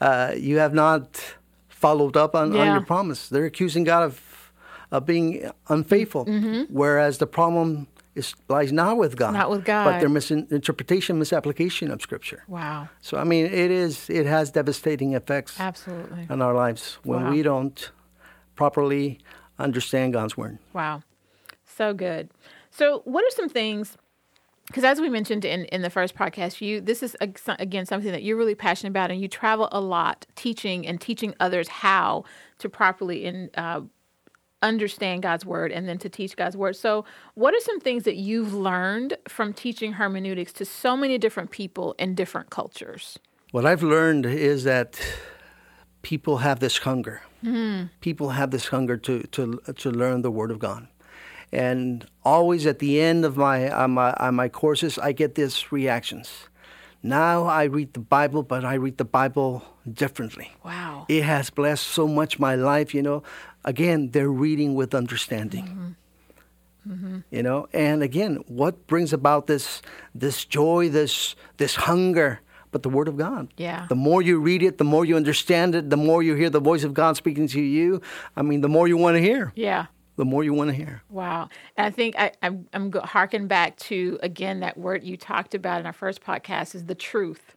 uh, 0.00 0.34
you 0.36 0.58
have 0.58 0.74
not 0.74 1.36
followed 1.68 2.16
up 2.16 2.34
on, 2.34 2.52
yeah. 2.52 2.60
on, 2.60 2.66
your 2.68 2.82
promise. 2.84 3.28
They're 3.28 3.46
accusing 3.46 3.84
God 3.84 4.04
of, 4.04 4.52
of 4.90 5.06
being 5.06 5.50
unfaithful, 5.68 6.26
mm-hmm. 6.26 6.72
whereas 6.72 7.18
the 7.18 7.26
problem 7.26 7.88
is, 8.14 8.34
lies 8.48 8.72
not 8.72 8.98
with 8.98 9.16
God, 9.16 9.32
Not 9.32 9.50
with 9.50 9.64
God, 9.64 9.84
but 9.84 10.00
their 10.00 10.08
misinterpretation, 10.08 11.18
misapplication 11.18 11.90
of 11.90 12.02
Scripture. 12.02 12.44
Wow. 12.48 12.88
So 13.00 13.16
I 13.18 13.24
mean, 13.24 13.46
it 13.46 13.70
is 13.70 14.08
it 14.10 14.26
has 14.26 14.50
devastating 14.50 15.14
effects 15.14 15.58
Absolutely. 15.58 16.26
on 16.28 16.42
our 16.42 16.54
lives 16.54 16.98
when 17.04 17.24
Wow. 17.24 17.30
we 17.30 17.42
don't 17.42 17.90
properly 18.54 19.18
understand 19.58 20.12
God's 20.12 20.36
word. 20.36 20.58
Wow. 20.72 21.02
So 21.64 21.94
good. 21.94 22.30
So, 22.70 23.00
what 23.04 23.24
are 23.24 23.30
some 23.30 23.48
things? 23.48 23.96
Because 24.66 24.84
as 24.84 25.00
we 25.00 25.10
mentioned 25.10 25.44
in, 25.44 25.64
in 25.66 25.82
the 25.82 25.90
first 25.90 26.14
podcast, 26.14 26.60
you 26.60 26.80
this 26.80 27.02
is 27.02 27.16
again 27.48 27.84
something 27.84 28.12
that 28.12 28.22
you're 28.22 28.36
really 28.36 28.54
passionate 28.54 28.90
about, 28.90 29.10
and 29.10 29.20
you 29.20 29.28
travel 29.28 29.68
a 29.72 29.80
lot, 29.80 30.26
teaching 30.36 30.86
and 30.86 31.00
teaching 31.00 31.34
others 31.40 31.68
how 31.68 32.24
to 32.58 32.68
properly 32.68 33.24
in, 33.24 33.50
uh, 33.56 33.80
understand 34.62 35.22
God's 35.22 35.44
word, 35.44 35.72
and 35.72 35.88
then 35.88 35.98
to 35.98 36.08
teach 36.08 36.36
God's 36.36 36.56
word. 36.56 36.76
So, 36.76 37.04
what 37.34 37.54
are 37.54 37.60
some 37.60 37.80
things 37.80 38.04
that 38.04 38.16
you've 38.16 38.54
learned 38.54 39.16
from 39.28 39.52
teaching 39.52 39.94
hermeneutics 39.94 40.52
to 40.54 40.64
so 40.64 40.96
many 40.96 41.18
different 41.18 41.50
people 41.50 41.94
in 41.98 42.14
different 42.14 42.50
cultures? 42.50 43.18
What 43.50 43.66
I've 43.66 43.82
learned 43.82 44.24
is 44.26 44.64
that 44.64 44.98
people 46.02 46.38
have 46.38 46.60
this 46.60 46.78
hunger. 46.78 47.22
Hmm. 47.42 47.84
People 48.00 48.30
have 48.30 48.50
this 48.50 48.68
hunger 48.68 48.96
to, 48.98 49.22
to, 49.24 49.60
to 49.76 49.90
learn 49.90 50.22
the 50.22 50.30
Word 50.30 50.50
of 50.50 50.58
God. 50.58 50.88
And 51.52 52.06
always 52.24 52.66
at 52.66 52.78
the 52.78 53.00
end 53.00 53.24
of 53.24 53.36
my, 53.36 53.70
on 53.70 53.92
my, 53.92 54.12
on 54.14 54.34
my 54.34 54.48
courses, 54.48 54.98
I 54.98 55.12
get 55.12 55.34
these 55.34 55.70
reactions. 55.70 56.48
Now 57.02 57.44
I 57.44 57.64
read 57.64 57.94
the 57.94 58.00
Bible, 58.00 58.42
but 58.42 58.64
I 58.64 58.74
read 58.74 58.96
the 58.96 59.04
Bible 59.04 59.64
differently. 59.92 60.52
Wow. 60.64 61.06
It 61.08 61.24
has 61.24 61.50
blessed 61.50 61.86
so 61.86 62.06
much 62.06 62.38
my 62.38 62.54
life, 62.54 62.94
you 62.94 63.02
know. 63.02 63.22
Again, 63.64 64.10
they're 64.10 64.30
reading 64.30 64.74
with 64.74 64.94
understanding. 64.94 65.64
Mm-hmm. 65.66 66.92
Mm-hmm. 66.92 67.18
You 67.30 67.42
know, 67.42 67.68
and 67.72 68.02
again, 68.02 68.42
what 68.48 68.86
brings 68.88 69.12
about 69.12 69.46
this 69.46 69.82
this 70.14 70.44
joy, 70.44 70.88
this 70.88 71.36
this 71.58 71.76
hunger, 71.76 72.40
but 72.72 72.82
the 72.82 72.88
word 72.88 73.06
of 73.06 73.16
God. 73.16 73.54
Yeah. 73.56 73.86
The 73.88 73.94
more 73.94 74.20
you 74.20 74.40
read 74.40 74.64
it, 74.64 74.78
the 74.78 74.84
more 74.84 75.04
you 75.04 75.14
understand 75.14 75.76
it, 75.76 75.90
the 75.90 75.96
more 75.96 76.22
you 76.22 76.34
hear 76.34 76.50
the 76.50 76.60
voice 76.60 76.82
of 76.82 76.92
God 76.92 77.16
speaking 77.16 77.46
to 77.48 77.60
you. 77.60 78.00
I 78.36 78.42
mean, 78.42 78.62
the 78.62 78.68
more 78.68 78.88
you 78.88 78.96
want 78.96 79.16
to 79.16 79.20
hear. 79.20 79.52
Yeah. 79.54 79.86
The 80.16 80.24
more 80.24 80.42
you 80.42 80.52
want 80.52 80.70
to 80.70 80.74
hear. 80.74 81.02
Wow. 81.08 81.48
And 81.76 81.86
I 81.86 81.90
think 81.90 82.16
I, 82.18 82.32
I'm, 82.42 82.68
I'm 82.72 82.92
harking 82.92 83.46
back 83.46 83.76
to, 83.78 84.18
again, 84.22 84.60
that 84.60 84.76
word 84.76 85.04
you 85.04 85.16
talked 85.16 85.54
about 85.54 85.80
in 85.80 85.86
our 85.86 85.92
first 85.92 86.22
podcast 86.22 86.74
is 86.74 86.84
the 86.86 86.94
truth. 86.94 87.54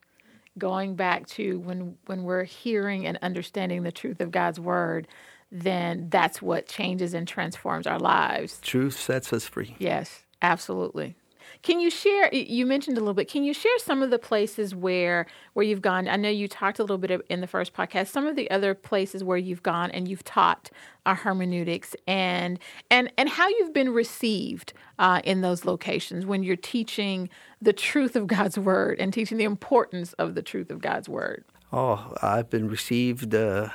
Going 0.57 0.95
back 0.95 1.27
to 1.27 1.59
when, 1.59 1.97
when 2.05 2.23
we're 2.23 2.45
hearing 2.45 3.05
and 3.07 3.17
understanding 3.21 3.83
the 3.83 3.91
truth 3.91 4.21
of 4.21 4.31
God's 4.31 4.59
word, 4.59 5.07
then 5.51 6.09
that's 6.09 6.41
what 6.41 6.67
changes 6.67 7.13
and 7.13 7.27
transforms 7.27 7.87
our 7.87 7.99
lives. 7.99 8.59
Truth 8.61 8.99
sets 8.99 9.31
us 9.31 9.47
free. 9.47 9.75
Yes, 9.79 10.25
absolutely. 10.41 11.15
Can 11.61 11.79
you 11.79 11.89
share? 11.89 12.33
You 12.33 12.65
mentioned 12.65 12.97
a 12.97 13.01
little 13.01 13.13
bit. 13.13 13.29
Can 13.29 13.43
you 13.43 13.53
share 13.53 13.77
some 13.79 14.01
of 14.03 14.09
the 14.09 14.19
places 14.19 14.75
where 14.75 15.25
where 15.53 15.65
you've 15.65 15.81
gone? 15.81 16.07
I 16.07 16.15
know 16.15 16.29
you 16.29 16.47
talked 16.47 16.79
a 16.79 16.83
little 16.83 16.97
bit 16.97 17.21
in 17.29 17.41
the 17.41 17.47
first 17.47 17.73
podcast. 17.73 18.07
Some 18.07 18.27
of 18.27 18.35
the 18.35 18.49
other 18.51 18.73
places 18.73 19.23
where 19.23 19.37
you've 19.37 19.63
gone 19.63 19.91
and 19.91 20.07
you've 20.07 20.23
taught 20.23 20.69
uh, 21.05 21.15
hermeneutics, 21.15 21.95
and 22.07 22.59
and 22.91 23.11
and 23.17 23.29
how 23.29 23.47
you've 23.47 23.73
been 23.73 23.93
received 23.93 24.73
uh, 24.99 25.21
in 25.23 25.41
those 25.41 25.65
locations 25.65 26.25
when 26.25 26.43
you're 26.43 26.55
teaching 26.55 27.29
the 27.61 27.73
truth 27.73 28.15
of 28.15 28.27
God's 28.27 28.57
word 28.57 28.99
and 28.99 29.13
teaching 29.13 29.37
the 29.37 29.43
importance 29.43 30.13
of 30.13 30.35
the 30.35 30.41
truth 30.41 30.69
of 30.69 30.81
God's 30.81 31.09
word. 31.09 31.45
Oh, 31.71 32.13
I've 32.21 32.49
been 32.49 32.69
received. 32.69 33.33
Uh, 33.33 33.69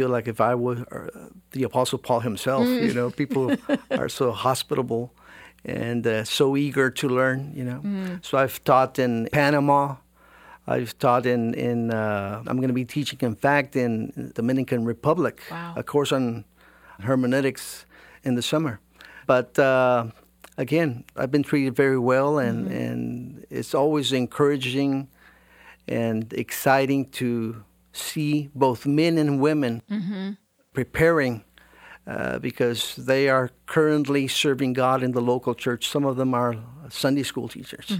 feel 0.00 0.08
like 0.16 0.28
if 0.30 0.40
I 0.40 0.54
were 0.54 0.78
uh, 0.92 1.28
the 1.52 1.64
Apostle 1.64 1.98
Paul 1.98 2.20
himself, 2.20 2.66
you 2.66 2.94
know, 2.94 3.10
people 3.10 3.54
are 4.00 4.08
so 4.08 4.32
hospitable 4.32 5.10
and 5.64 6.06
uh, 6.06 6.24
so 6.24 6.56
eager 6.56 6.90
to 6.90 7.06
learn. 7.08 7.52
You 7.54 7.64
know, 7.64 7.80
so 8.22 8.38
I've 8.38 8.58
taught 8.64 8.98
in 8.98 9.28
Panama. 9.32 9.96
I've 10.66 10.92
taught 10.98 11.26
in 11.26 11.54
in. 11.54 11.90
Uh, 11.90 12.42
I'm 12.48 12.56
going 12.56 12.68
to 12.74 12.80
be 12.84 12.84
teaching, 12.84 13.18
in 13.22 13.34
fact, 13.36 13.76
in 13.76 14.32
Dominican 14.34 14.84
Republic, 14.86 15.40
Wow. 15.50 15.74
a 15.76 15.82
course 15.82 16.12
on 16.16 16.44
hermeneutics 17.00 17.86
in 18.24 18.34
the 18.36 18.42
summer. 18.42 18.78
But 19.26 19.58
uh, 19.58 20.04
again, 20.56 21.04
I've 21.16 21.30
been 21.30 21.42
treated 21.44 21.76
very 21.76 21.98
well, 21.98 22.38
and 22.38 22.68
and 22.68 23.44
it's 23.50 23.74
always 23.74 24.12
encouraging 24.12 25.08
and 25.88 26.32
exciting 26.32 27.10
to 27.10 27.64
see 27.92 28.50
both 28.54 28.86
men 28.86 29.18
and 29.18 29.40
women 29.40 29.82
preparing 30.72 31.44
uh, 32.06 32.38
because 32.38 32.96
they 32.96 33.28
are 33.28 33.50
currently 33.66 34.26
serving 34.28 34.72
God 34.72 35.02
in 35.02 35.12
the 35.12 35.20
local 35.20 35.54
church. 35.54 35.88
Some 35.88 36.04
of 36.04 36.16
them 36.16 36.34
are 36.34 36.56
Sunday 36.88 37.22
school 37.22 37.48
teachers. 37.48 37.90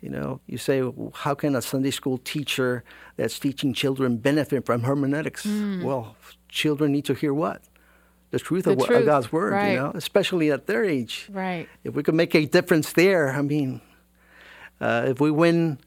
You 0.00 0.10
know, 0.10 0.40
you 0.46 0.58
say, 0.58 0.82
how 1.14 1.34
can 1.34 1.54
a 1.54 1.62
Sunday 1.62 1.92
school 1.92 2.18
teacher 2.18 2.82
that's 3.16 3.38
teaching 3.38 3.72
children 3.72 4.16
benefit 4.16 4.66
from 4.66 4.82
hermeneutics? 4.82 5.46
Well, 5.46 6.16
children 6.48 6.90
need 6.92 7.04
to 7.04 7.14
hear 7.14 7.32
what? 7.32 7.62
The 8.32 8.38
truth, 8.40 8.64
The 8.64 8.72
of, 8.72 8.84
truth, 8.86 9.00
of 9.00 9.06
God's 9.06 9.30
word, 9.30 9.52
right. 9.52 9.72
you 9.72 9.76
know, 9.76 9.92
especially 9.94 10.50
at 10.50 10.66
their 10.66 10.84
age 10.84 11.28
Right. 11.30 11.68
if 11.84 11.94
we 11.94 12.02
could 12.02 12.14
make 12.14 12.34
a 12.34 12.46
difference 12.46 12.92
there, 12.94 13.30
I 13.30 13.42
mean, 13.42 13.80
uh, 14.80 15.04
if 15.08 15.20
we 15.20 15.30
win, 15.30 15.78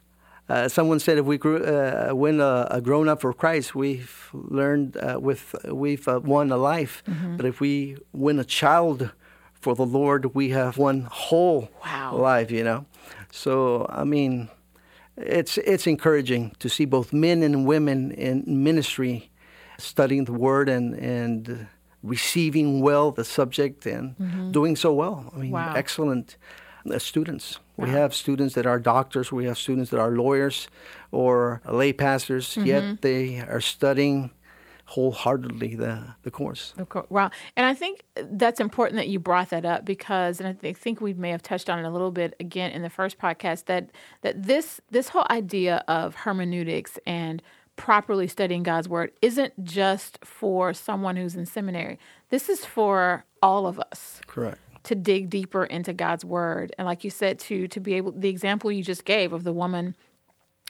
uh, 0.50 0.68
someone 0.68 1.00
said 1.00 1.18
if 1.18 1.26
we 1.26 1.38
grew, 1.38 1.58
uh, 1.64 2.12
win 2.14 2.40
a, 2.40 2.68
a 2.70 2.82
grown 2.82 3.08
up 3.10 3.22
for 3.22 3.34
Christ, 3.34 3.74
we've 3.76 4.30
learned 4.34 4.96
uh, 4.98 5.20
with 5.20 5.56
we've 5.72 6.08
uh, 6.08 6.20
won 6.24 6.52
a 6.52 6.58
life. 6.58 7.04
But 7.38 7.46
if 7.46 7.60
we 7.60 7.98
win 8.14 8.40
a 8.40 8.44
child 8.46 9.12
for 9.54 9.76
the 9.76 9.86
Lord, 9.86 10.36
we 10.36 10.50
have 10.50 10.78
won 10.78 11.08
whole 11.12 11.70
Wow. 11.84 12.16
life. 12.18 12.52
You 12.52 12.64
know, 12.64 12.86
so 13.32 13.86
I 13.90 14.04
mean, 14.04 14.50
it's 15.18 15.58
it's 15.58 15.88
encouraging 15.88 16.52
to 16.60 16.70
see 16.70 16.86
both 16.86 17.12
men 17.14 17.42
and 17.44 17.66
women 17.66 18.12
in 18.12 18.44
ministry 18.64 19.32
studying 19.80 20.26
the 20.26 20.34
Word 20.34 20.70
and 20.70 20.94
and 20.96 21.68
receiving 22.04 22.82
well 22.82 23.12
the 23.12 23.24
subject 23.24 23.86
and 23.88 24.16
doing 24.54 24.76
so 24.76 24.94
well. 24.94 25.32
I 25.36 25.40
mean, 25.40 25.52
Wow. 25.52 25.74
excellent 25.76 26.38
uh, 26.92 27.00
students. 27.00 27.60
We 27.78 27.90
have 27.90 28.14
students 28.14 28.56
that 28.56 28.66
are 28.66 28.80
doctors. 28.80 29.32
We 29.32 29.46
have 29.46 29.58
students 29.58 29.92
that 29.92 30.00
are 30.00 30.12
lawyers 30.12 30.68
or 31.12 31.62
lay 31.70 31.94
pastors. 31.94 32.50
Mm-hmm. 32.50 32.66
Yet 32.66 33.02
they 33.02 33.40
are 33.40 33.62
studying 33.62 34.32
wholeheartedly 34.86 35.76
the 35.76 36.16
the 36.24 36.32
course. 36.32 36.74
Of 36.78 36.90
course. 36.90 37.08
Wow. 37.10 37.32
And 37.58 37.66
I 37.66 37.74
think 37.74 38.04
that's 38.16 38.60
important 38.60 38.98
that 38.98 39.08
you 39.08 39.20
brought 39.20 39.50
that 39.50 39.66
up 39.66 39.84
because, 39.84 40.40
and 40.40 40.48
I 40.48 40.54
thi- 40.54 40.74
think 40.74 41.02
we 41.02 41.14
may 41.14 41.32
have 41.32 41.42
touched 41.42 41.70
on 41.70 41.80
it 41.80 41.86
a 41.86 41.90
little 41.90 42.12
bit 42.12 42.36
again 42.40 42.72
in 42.72 42.82
the 42.82 42.90
first 42.90 43.18
podcast 43.18 43.66
that 43.66 43.90
that 44.22 44.44
this 44.44 44.80
this 44.92 45.10
whole 45.10 45.26
idea 45.30 45.84
of 45.88 46.16
hermeneutics 46.16 47.00
and 47.06 47.42
properly 47.76 48.28
studying 48.28 48.64
God's 48.64 48.88
word 48.88 49.12
isn't 49.22 49.64
just 49.64 50.24
for 50.24 50.74
someone 50.74 51.18
who's 51.18 51.36
in 51.36 51.46
seminary. 51.46 52.00
This 52.30 52.48
is 52.48 52.64
for 52.64 53.26
all 53.42 53.68
of 53.68 53.80
us 53.80 54.22
Correct. 54.28 54.58
To 54.86 54.96
dig 54.96 55.30
deeper 55.30 55.66
into 55.66 55.94
God's 55.94 56.26
word. 56.26 56.74
And 56.78 56.86
like 56.86 57.04
you 57.04 57.10
said, 57.10 57.40
to 57.40 57.68
to 57.68 57.80
be 57.80 57.96
able 57.96 58.12
the 58.12 58.30
example 58.30 58.72
you 58.72 58.84
just 58.84 59.06
gave 59.06 59.34
of 59.34 59.44
the 59.44 59.54
woman 59.54 59.96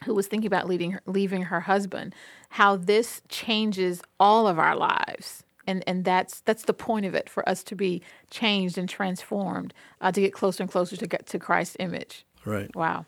who 0.04 0.14
was 0.14 0.28
thinking 0.28 0.48
about 0.48 0.68
leaving 0.68 0.92
her, 0.92 1.02
leaving 1.06 1.44
her 1.44 1.62
husband, 1.62 2.14
how 2.50 2.76
this 2.76 3.22
changes 3.30 4.02
all 4.20 4.48
of 4.48 4.60
our 4.60 4.76
lives. 4.76 5.44
And, 5.68 5.84
and 5.88 6.06
that's 6.06 6.42
that's 6.42 6.64
the 6.64 6.74
point 6.74 7.06
of 7.06 7.16
it 7.16 7.30
for 7.30 7.48
us 7.50 7.64
to 7.64 7.76
be 7.76 8.02
changed 8.30 8.78
and 8.78 8.88
transformed 8.88 9.74
uh, 10.00 10.12
to 10.12 10.22
get 10.22 10.34
closer 10.34 10.62
and 10.62 10.72
closer 10.72 10.96
to 10.96 11.08
get 11.08 11.26
to 11.28 11.40
Christ's 11.40 11.78
image. 11.80 12.26
Right. 12.46 12.74
Wow. 12.76 13.06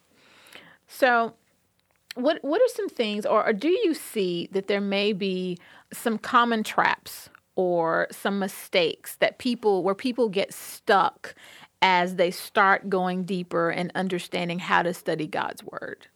So, 0.87 1.35
what 2.15 2.43
what 2.43 2.59
are 2.59 2.69
some 2.69 2.89
things, 2.89 3.27
or, 3.27 3.45
or 3.45 3.53
do 3.53 3.69
you 3.69 3.93
see 3.93 4.49
that 4.53 4.67
there 4.67 4.81
may 4.81 5.13
be 5.13 5.59
some 5.93 6.17
common 6.17 6.63
traps 6.63 7.29
or 7.57 8.07
some 8.11 8.39
mistakes 8.39 9.15
that 9.15 9.39
people 9.39 9.83
where 9.83 9.95
people 9.95 10.29
get 10.29 10.53
stuck 10.53 11.35
as 11.81 12.15
they 12.15 12.31
start 12.31 12.89
going 12.89 13.23
deeper 13.23 13.69
and 13.69 13.91
understanding 13.95 14.59
how 14.59 14.83
to 14.83 14.93
study 14.93 15.27
God's 15.27 15.63
word? 15.63 16.07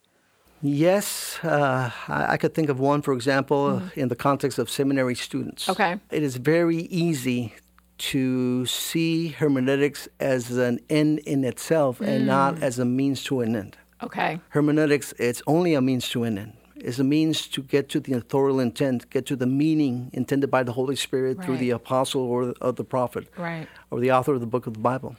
Yes, 0.61 1.39
uh, 1.43 1.89
I, 2.07 2.33
I 2.33 2.37
could 2.37 2.53
think 2.53 2.69
of 2.69 2.79
one, 2.79 3.01
for 3.01 3.13
example, 3.13 3.81
in 3.95 4.09
the 4.09 4.15
context 4.15 4.59
of 4.59 4.69
seminary 4.69 5.15
students. 5.15 5.67
Okay. 5.67 5.99
It 6.11 6.21
is 6.21 6.37
very 6.37 6.77
easy 6.77 7.55
to 7.97 8.65
see 8.67 9.29
hermeneutics 9.29 10.07
as 10.19 10.51
an 10.51 10.79
end 10.89 11.19
in 11.19 11.43
itself 11.43 11.99
and 11.99 12.27
not 12.27 12.61
as 12.61 12.79
a 12.79 12.85
means 12.85 13.23
to 13.25 13.41
an 13.41 13.55
end. 13.55 13.77
Okay. 14.03 14.39
Hermeneutics, 14.49 15.13
it's 15.19 15.41
only 15.47 15.73
a 15.73 15.81
means 15.81 16.09
to 16.09 16.23
an 16.23 16.37
end. 16.37 16.53
It's 16.83 16.99
a 16.99 17.03
means 17.03 17.47
to 17.47 17.61
get 17.61 17.89
to 17.89 17.99
the 17.99 18.13
authorial 18.13 18.59
intent, 18.59 19.09
get 19.09 19.25
to 19.27 19.35
the 19.35 19.45
meaning 19.45 20.09
intended 20.13 20.49
by 20.49 20.63
the 20.63 20.73
Holy 20.73 20.95
Spirit 20.95 21.43
through 21.43 21.57
the 21.57 21.69
apostle 21.69 22.21
or 22.21 22.47
the, 22.47 22.55
or 22.61 22.71
the 22.71 22.83
prophet 22.83 23.27
Right. 23.37 23.67
or 23.89 23.99
the 23.99 24.11
author 24.11 24.33
of 24.33 24.39
the 24.39 24.47
book 24.47 24.67
of 24.67 24.73
the 24.73 24.79
Bible. 24.79 25.15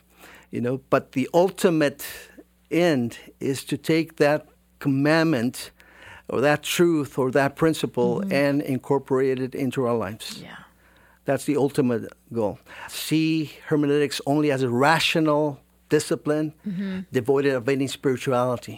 You 0.51 0.61
know, 0.61 0.81
but 0.91 1.13
the 1.13 1.29
ultimate 1.33 2.05
end 2.71 3.19
is 3.41 3.65
to 3.65 3.77
take 3.77 4.17
that 4.17 4.47
commandment 4.79 5.71
or 6.29 6.41
that 6.41 6.63
truth 6.63 7.19
or 7.19 7.31
that 7.31 7.57
principle 7.57 8.21
mm-hmm. 8.21 8.33
and 8.33 8.63
incorporate 8.63 9.39
it 9.39 9.55
into 9.55 9.87
our 9.87 9.97
lives. 9.97 10.41
Yeah. 10.43 10.57
That's 11.25 11.45
the 11.45 11.57
ultimate 11.57 12.13
goal. 12.33 12.59
See 12.89 13.53
hermeneutics 13.67 14.21
only 14.27 14.51
as 14.51 14.63
a 14.63 14.69
rational 14.71 15.61
disciplined, 15.97 16.51
devoid 17.19 17.47
of 17.59 17.69
any 17.69 17.87
spirituality. 17.99 18.77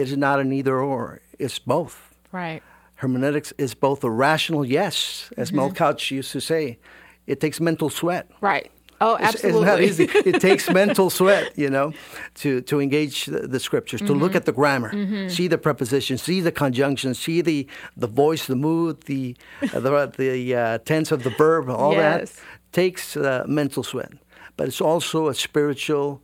It 0.00 0.08
is 0.12 0.16
not 0.26 0.36
an 0.42 0.50
either 0.58 0.76
or, 0.92 1.02
it's 1.44 1.58
both. 1.76 1.94
Right. 2.42 2.60
Hermeneutics 3.02 3.52
is 3.58 3.74
both 3.74 4.00
a 4.04 4.10
rational 4.26 4.64
yes, 4.78 4.94
as 5.36 5.52
Mal 5.52 5.70
Couch 5.82 6.10
used 6.10 6.32
to 6.32 6.40
say. 6.40 6.78
It 7.26 7.38
takes 7.44 7.58
mental 7.60 7.90
sweat. 7.90 8.24
Right. 8.52 8.70
Oh, 9.00 9.16
absolutely. 9.28 9.60
It's 9.60 9.70
not 9.72 9.80
easy. 9.88 10.06
It 10.30 10.40
takes 10.48 10.64
mental 10.82 11.10
sweat, 11.10 11.44
you 11.62 11.68
know, 11.76 11.92
to, 12.42 12.48
to 12.70 12.74
engage 12.80 13.16
the, 13.34 13.40
the 13.54 13.60
scriptures, 13.68 14.00
to 14.00 14.06
Mm-hmm. 14.06 14.22
look 14.22 14.34
at 14.40 14.44
the 14.50 14.52
grammar, 14.60 14.90
see 15.28 15.48
the 15.54 15.58
prepositions, 15.58 16.22
see 16.22 16.40
the 16.48 16.52
conjunctions, 16.64 17.18
see 17.26 17.40
the, 17.42 17.66
the 18.04 18.06
voice, 18.24 18.44
the 18.46 18.56
mood, 18.68 18.94
the 19.12 19.36
uh, 19.74 19.80
the, 19.86 19.90
the 20.16 20.54
uh, 20.54 20.78
tense 20.92 21.08
of 21.14 21.20
the 21.26 21.30
verb, 21.44 21.64
all 21.68 21.92
Yes. 21.92 22.32
that 22.32 22.40
takes 22.82 23.16
uh, 23.16 23.44
mental 23.60 23.82
sweat. 23.82 24.12
But 24.56 24.68
it's 24.68 24.80
also 24.80 25.28
a 25.28 25.34
spiritual 25.34 26.22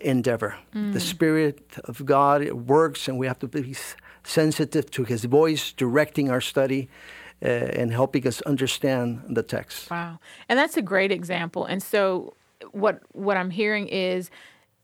endeavor. 0.00 0.56
Mm. 0.74 0.92
The 0.92 1.00
Spirit 1.00 1.76
of 1.84 2.04
God 2.04 2.42
it 2.42 2.56
works, 2.56 3.08
and 3.08 3.18
we 3.18 3.26
have 3.26 3.38
to 3.40 3.48
be 3.48 3.74
sensitive 4.22 4.90
to 4.92 5.04
His 5.04 5.24
voice 5.24 5.72
directing 5.72 6.30
our 6.30 6.40
study 6.40 6.88
uh, 7.42 7.48
and 7.48 7.92
helping 7.92 8.26
us 8.26 8.40
understand 8.42 9.22
the 9.28 9.42
text. 9.42 9.90
Wow. 9.90 10.18
And 10.48 10.58
that's 10.58 10.76
a 10.76 10.82
great 10.82 11.10
example. 11.10 11.64
And 11.64 11.82
so 11.82 12.34
what 12.72 13.00
what 13.12 13.36
I'm 13.36 13.50
hearing 13.50 13.88
is 13.88 14.30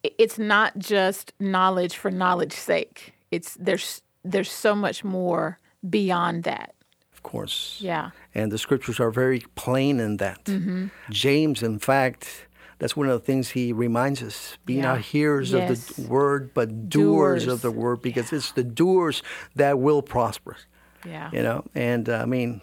it's 0.03 0.39
not 0.39 0.79
just 0.79 1.33
knowledge 1.39 1.97
for 1.97 2.11
knowledge's 2.11 2.59
sake. 2.59 3.15
It's 3.31 3.55
there's 3.55 4.03
there's 4.25 4.51
so 4.51 4.75
much 4.75 5.05
more 5.05 5.59
beyond 5.89 6.45
that. 6.45 6.75
Of 7.13 7.23
course. 7.23 7.79
Yeah. 7.81 8.11
And 8.35 8.51
the 8.51 8.59
scriptures 8.59 9.01
are 9.01 9.11
very 9.11 9.41
plain 9.55 10.01
in 10.01 10.17
that. 10.19 10.45
Mm-hmm. 10.45 10.87
James, 11.11 11.63
in 11.63 11.79
fact, 11.79 12.46
that's 12.79 12.97
one 12.97 13.09
of 13.09 13.13
the 13.19 13.25
things 13.25 13.51
he 13.51 13.73
reminds 13.73 14.23
us 14.23 14.59
be 14.67 14.75
Yeah. 14.75 14.83
not 14.83 15.01
hearers 15.01 15.53
of 15.53 15.69
the 15.69 16.03
word, 16.09 16.51
but 16.55 16.89
doers, 16.89 17.45
Doers. 17.45 17.53
of 17.55 17.63
the 17.63 17.71
word, 17.71 18.03
because 18.03 18.33
it's 18.33 18.53
the 18.53 18.65
doers 18.65 19.23
that 19.55 19.79
will 19.79 20.03
prosper. 20.03 20.57
Yeah. 21.05 21.31
You 21.33 21.43
know, 21.43 21.65
and 21.75 22.09
uh, 22.09 22.17
I 22.23 22.25
mean, 22.27 22.61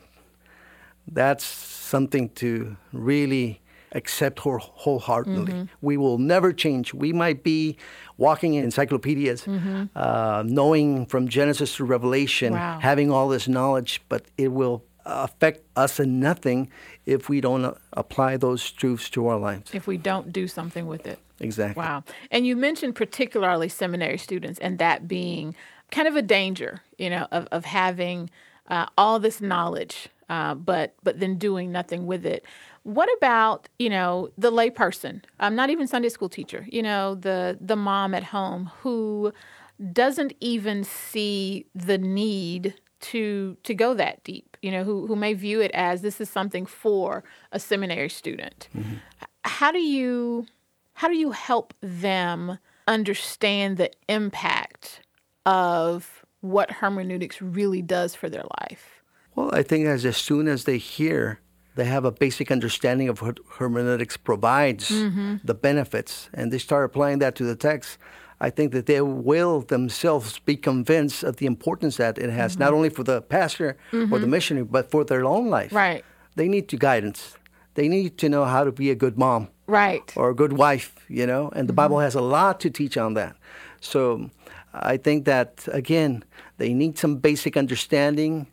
that's 1.11 1.43
something 1.45 2.29
to 2.29 2.77
really 2.91 3.61
accept 3.95 4.39
wholeheartedly. 4.39 5.53
Mm-hmm. 5.53 5.63
We 5.81 5.97
will 5.97 6.17
never 6.17 6.51
change. 6.51 6.93
We 6.93 7.13
might 7.13 7.43
be 7.43 7.77
walking 8.17 8.55
in 8.55 8.63
encyclopedias, 8.63 9.43
Mm-hmm. 9.43 9.83
uh, 9.95 10.43
knowing 10.45 11.05
from 11.05 11.27
Genesis 11.27 11.75
to 11.75 11.85
Revelation, 11.85 12.53
Wow. 12.53 12.79
having 12.81 13.11
all 13.11 13.29
this 13.29 13.47
knowledge, 13.47 14.01
but 14.09 14.25
it 14.37 14.47
will 14.51 14.83
affect 15.05 15.61
us 15.75 15.99
in 15.99 16.19
nothing 16.19 16.69
if 17.05 17.29
we 17.29 17.41
don't 17.41 17.77
apply 17.93 18.37
those 18.37 18.71
truths 18.71 19.09
to 19.11 19.27
our 19.27 19.37
lives. 19.37 19.71
If 19.73 19.87
we 19.87 19.97
don't 19.97 20.31
do 20.31 20.47
something 20.47 20.87
with 20.87 21.05
it. 21.05 21.19
Exactly. 21.39 21.81
Wow. 21.81 22.03
And 22.31 22.47
you 22.47 22.55
mentioned 22.55 22.95
particularly 22.95 23.69
seminary 23.69 24.17
students 24.17 24.59
and 24.59 24.79
that 24.79 25.07
being 25.07 25.55
kind 25.91 26.07
of 26.07 26.15
a 26.15 26.21
danger, 26.21 26.81
you 26.97 27.09
know, 27.09 27.27
of, 27.31 27.47
of 27.51 27.65
having 27.65 28.29
uh, 28.67 28.85
all 28.97 29.19
this 29.19 29.41
knowledge, 29.41 30.09
uh, 30.29 30.55
but 30.55 30.95
but 31.03 31.19
then 31.19 31.37
doing 31.37 31.71
nothing 31.71 32.05
with 32.05 32.25
it. 32.25 32.45
What 32.83 33.09
about, 33.17 33.67
you 33.79 33.89
know, 33.89 34.29
the 34.37 34.51
layperson? 34.51 35.23
I'm 35.39 35.55
not 35.55 35.69
even 35.69 35.87
Sunday 35.87 36.09
school 36.09 36.29
teacher, 36.29 36.65
you 36.69 36.81
know, 36.81 37.15
the 37.15 37.57
the 37.59 37.75
mom 37.75 38.13
at 38.13 38.23
home 38.23 38.71
who 38.81 39.33
doesn't 39.91 40.33
even 40.39 40.83
see 40.83 41.65
the 41.75 41.97
need 41.97 42.75
to 43.11 43.57
to 43.63 43.73
go 43.73 43.93
that 43.93 44.23
deep, 44.23 44.57
you 44.61 44.71
know, 44.71 44.83
who 44.83 45.07
who 45.07 45.15
may 45.15 45.33
view 45.33 45.61
it 45.61 45.71
as 45.73 46.01
this 46.01 46.19
is 46.21 46.29
something 46.29 46.65
for 46.65 47.23
a 47.51 47.59
seminary 47.59 48.09
student. 48.09 48.67
How 49.43 49.71
do 49.71 49.79
you 49.79 50.45
how 50.93 51.07
do 51.07 51.15
you 51.15 51.31
help 51.31 51.73
them 51.81 52.57
understand 52.87 53.77
the 53.77 53.89
impact 54.07 55.01
of 55.45 56.25
what 56.41 56.71
hermeneutics 56.71 57.41
really 57.41 57.81
does 57.81 58.15
for 58.15 58.29
their 58.29 58.43
life? 58.61 59.01
Well, 59.35 59.49
I 59.53 59.63
think 59.63 59.87
as, 59.87 60.05
as 60.05 60.17
soon 60.17 60.47
as 60.47 60.65
they 60.65 60.77
hear, 60.77 61.39
they 61.75 61.85
have 61.85 62.05
a 62.05 62.11
basic 62.11 62.51
understanding 62.51 63.09
of 63.09 63.21
what 63.21 63.39
hermeneutics 63.57 64.17
provides, 64.17 64.89
Mm-hmm. 64.91 65.37
the 65.43 65.55
benefits, 65.55 66.29
and 66.33 66.51
they 66.51 66.59
start 66.59 66.85
applying 66.85 67.19
that 67.19 67.35
to 67.35 67.43
the 67.43 67.55
text. 67.55 67.97
I 68.47 68.49
think 68.49 68.73
that 68.73 68.85
they 68.85 69.01
will 69.01 69.61
themselves 69.75 70.37
be 70.39 70.55
convinced 70.57 71.23
of 71.23 71.33
the 71.37 71.45
importance 71.45 71.95
that 72.03 72.17
it 72.17 72.29
has, 72.29 72.51
Mm-hmm. 72.53 72.63
not 72.63 72.73
only 72.77 72.89
for 72.97 73.03
the 73.11 73.21
pastor 73.21 73.69
or 74.11 74.19
the 74.19 74.27
missionary, 74.27 74.65
but 74.77 74.91
for 74.91 75.01
their 75.05 75.23
own 75.25 75.45
life. 75.57 75.71
Right. 75.71 76.03
They 76.35 76.47
need 76.49 76.67
to 76.69 76.77
guidance. 76.77 77.21
They 77.75 77.87
need 77.87 78.17
to 78.17 78.27
know 78.33 78.43
how 78.45 78.63
to 78.65 78.71
be 78.71 78.89
a 78.91 78.95
good 79.03 79.17
mom 79.17 79.47
Right. 79.67 80.11
or 80.19 80.29
a 80.29 80.35
good 80.35 80.53
wife, 80.65 80.89
you 81.19 81.25
know, 81.31 81.43
and 81.55 81.69
the 81.69 81.73
Bible 81.81 81.99
has 81.99 82.15
a 82.15 82.21
lot 82.37 82.59
to 82.63 82.69
teach 82.69 82.97
on 82.97 83.13
that. 83.13 83.33
So 83.79 84.29
I 84.73 84.97
think 84.97 85.25
that, 85.25 85.49
again, 85.71 86.23
they 86.57 86.73
need 86.73 86.97
some 86.97 87.13
basic 87.29 87.55
understanding 87.63 88.47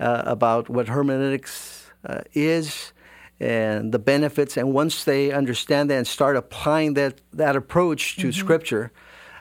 uh, 0.00 0.22
about 0.36 0.68
what 0.68 0.88
hermeneutics 0.88 1.86
uh, 2.04 2.20
is 2.34 2.92
and 3.40 3.92
the 3.92 3.98
benefits. 3.98 4.56
And 4.56 4.66
once 4.74 5.04
they 5.04 5.30
understand 5.32 5.90
that 5.90 5.96
and 5.98 6.06
start 6.06 6.34
applying 6.36 6.94
that, 6.94 7.12
that 7.32 7.54
approach 7.56 8.16
to 8.20 8.32
Scripture, 8.32 8.90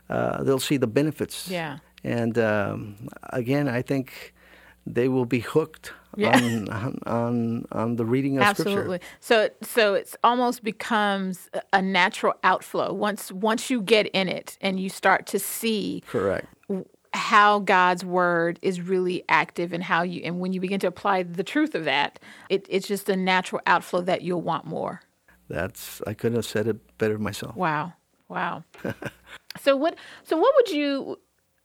uh, 0.09 0.43
they'll 0.43 0.59
see 0.59 0.77
the 0.77 0.87
benefits. 0.87 1.49
Yeah. 1.49 1.79
And 2.03 2.37
um, 2.37 3.09
again, 3.33 3.67
I 3.67 3.81
think 3.81 4.33
they 4.85 5.07
will 5.09 5.25
be 5.25 5.39
hooked 5.39 5.91
Yeah. 6.15 6.37
on, 6.37 6.69
on, 6.69 6.99
on, 7.05 7.65
on 7.71 7.95
the 7.97 8.05
reading 8.05 8.37
of 8.37 8.43
Scripture. 8.43 8.69
Absolutely. 8.69 8.99
So 9.19 9.49
so 9.61 9.93
it's 9.95 10.15
almost 10.23 10.63
becomes 10.63 11.49
a- 11.53 11.61
a 11.73 11.81
natural 11.81 12.33
outflow 12.43 12.93
once 12.93 13.31
once 13.31 13.69
you 13.69 13.81
get 13.81 14.07
in 14.13 14.27
it 14.29 14.57
and 14.61 14.79
you 14.79 14.89
start 14.89 15.25
to 15.27 15.39
see 15.39 16.01
Correct. 16.07 16.47
how 17.13 17.59
God's 17.59 18.05
word 18.05 18.59
is 18.61 18.79
really 18.79 19.23
active 19.27 19.73
and 19.73 19.83
how 19.83 20.03
you 20.03 20.21
and 20.23 20.39
when 20.39 20.53
you 20.53 20.61
begin 20.61 20.79
to 20.79 20.87
apply 20.87 21.23
the 21.23 21.43
truth 21.43 21.75
of 21.75 21.83
that, 21.85 22.19
it, 22.49 22.65
it's 22.69 22.87
just 22.87 23.09
a 23.09 23.15
natural 23.17 23.61
outflow 23.67 24.01
that 24.01 24.21
you'll 24.21 24.41
want 24.41 24.65
more. 24.65 25.01
That's 25.49 26.01
I 26.07 26.13
couldn't 26.13 26.35
have 26.37 26.45
said 26.45 26.67
it 26.67 26.77
better 26.97 27.17
myself. 27.19 27.55
Wow. 27.57 27.93
Wow. 28.29 28.63
so 29.59 29.75
what 29.75 29.95
so 30.23 30.37
what 30.37 30.53
would 30.55 30.71
you 30.71 31.17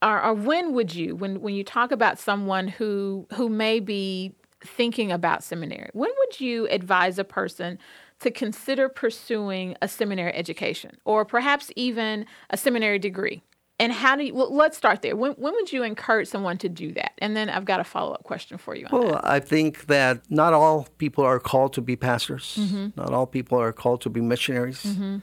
or, 0.02 0.22
or 0.22 0.34
when 0.34 0.72
would 0.74 0.94
you 0.94 1.14
when 1.16 1.40
when 1.40 1.54
you 1.54 1.64
talk 1.64 1.92
about 1.92 2.18
someone 2.18 2.68
who 2.68 3.26
who 3.34 3.48
may 3.48 3.80
be 3.80 4.34
thinking 4.64 5.10
about 5.10 5.42
seminary, 5.42 5.90
when 5.92 6.10
would 6.18 6.40
you 6.40 6.68
advise 6.68 7.18
a 7.18 7.24
person 7.24 7.78
to 8.20 8.30
consider 8.30 8.88
pursuing 8.88 9.76
a 9.82 9.88
seminary 9.88 10.32
education 10.34 10.96
or 11.04 11.24
perhaps 11.24 11.70
even 11.76 12.26
a 12.50 12.56
seminary 12.56 12.98
degree? 12.98 13.42
And 13.78 13.92
how 13.92 14.14
do 14.14 14.22
you 14.24 14.34
well, 14.34 14.54
let's 14.54 14.76
start 14.76 15.02
there. 15.02 15.16
When 15.16 15.32
when 15.32 15.54
would 15.54 15.72
you 15.72 15.82
encourage 15.82 16.28
someone 16.28 16.58
to 16.58 16.68
do 16.68 16.92
that? 16.92 17.12
And 17.18 17.36
then 17.36 17.48
I've 17.48 17.64
got 17.64 17.80
a 17.80 17.84
follow-up 17.84 18.22
question 18.22 18.58
for 18.58 18.76
you 18.76 18.86
on 18.90 19.00
that. 19.00 19.06
Well, 19.06 19.20
I 19.24 19.40
think 19.40 19.86
that 19.86 20.22
not 20.30 20.52
all 20.52 20.86
people 20.98 21.24
are 21.24 21.40
called 21.40 21.72
to 21.74 21.80
be 21.80 21.96
pastors. 21.96 22.56
Mm-hmm. 22.60 22.88
Not 22.96 23.12
all 23.12 23.26
people 23.26 23.58
are 23.58 23.72
called 23.72 24.00
to 24.02 24.10
be 24.10 24.20
missionaries. 24.20 24.84
Mm-hmm. 24.84 25.18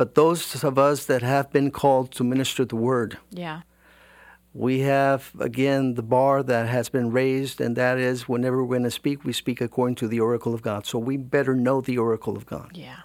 But 0.00 0.14
those 0.14 0.64
of 0.64 0.78
us 0.78 1.04
that 1.04 1.20
have 1.20 1.52
been 1.52 1.70
called 1.70 2.10
to 2.12 2.24
minister 2.24 2.64
the 2.64 2.74
word, 2.74 3.18
Yeah. 3.28 3.60
we 4.54 4.80
have 4.80 5.30
again 5.38 5.92
the 5.92 6.02
bar 6.02 6.42
that 6.42 6.66
has 6.68 6.88
been 6.88 7.10
raised, 7.12 7.60
and 7.60 7.76
that 7.76 7.98
is 7.98 8.26
whenever 8.26 8.64
we're 8.64 8.78
going 8.78 8.90
to 8.92 8.98
speak, 9.02 9.26
we 9.26 9.34
speak 9.34 9.60
according 9.60 9.96
to 9.96 10.08
the 10.08 10.18
oracle 10.18 10.54
of 10.54 10.62
God. 10.62 10.86
So 10.86 10.98
we 10.98 11.18
better 11.18 11.54
know 11.54 11.82
the 11.82 11.98
oracle 11.98 12.34
of 12.34 12.46
God. 12.46 12.70
Yeah. 12.72 13.00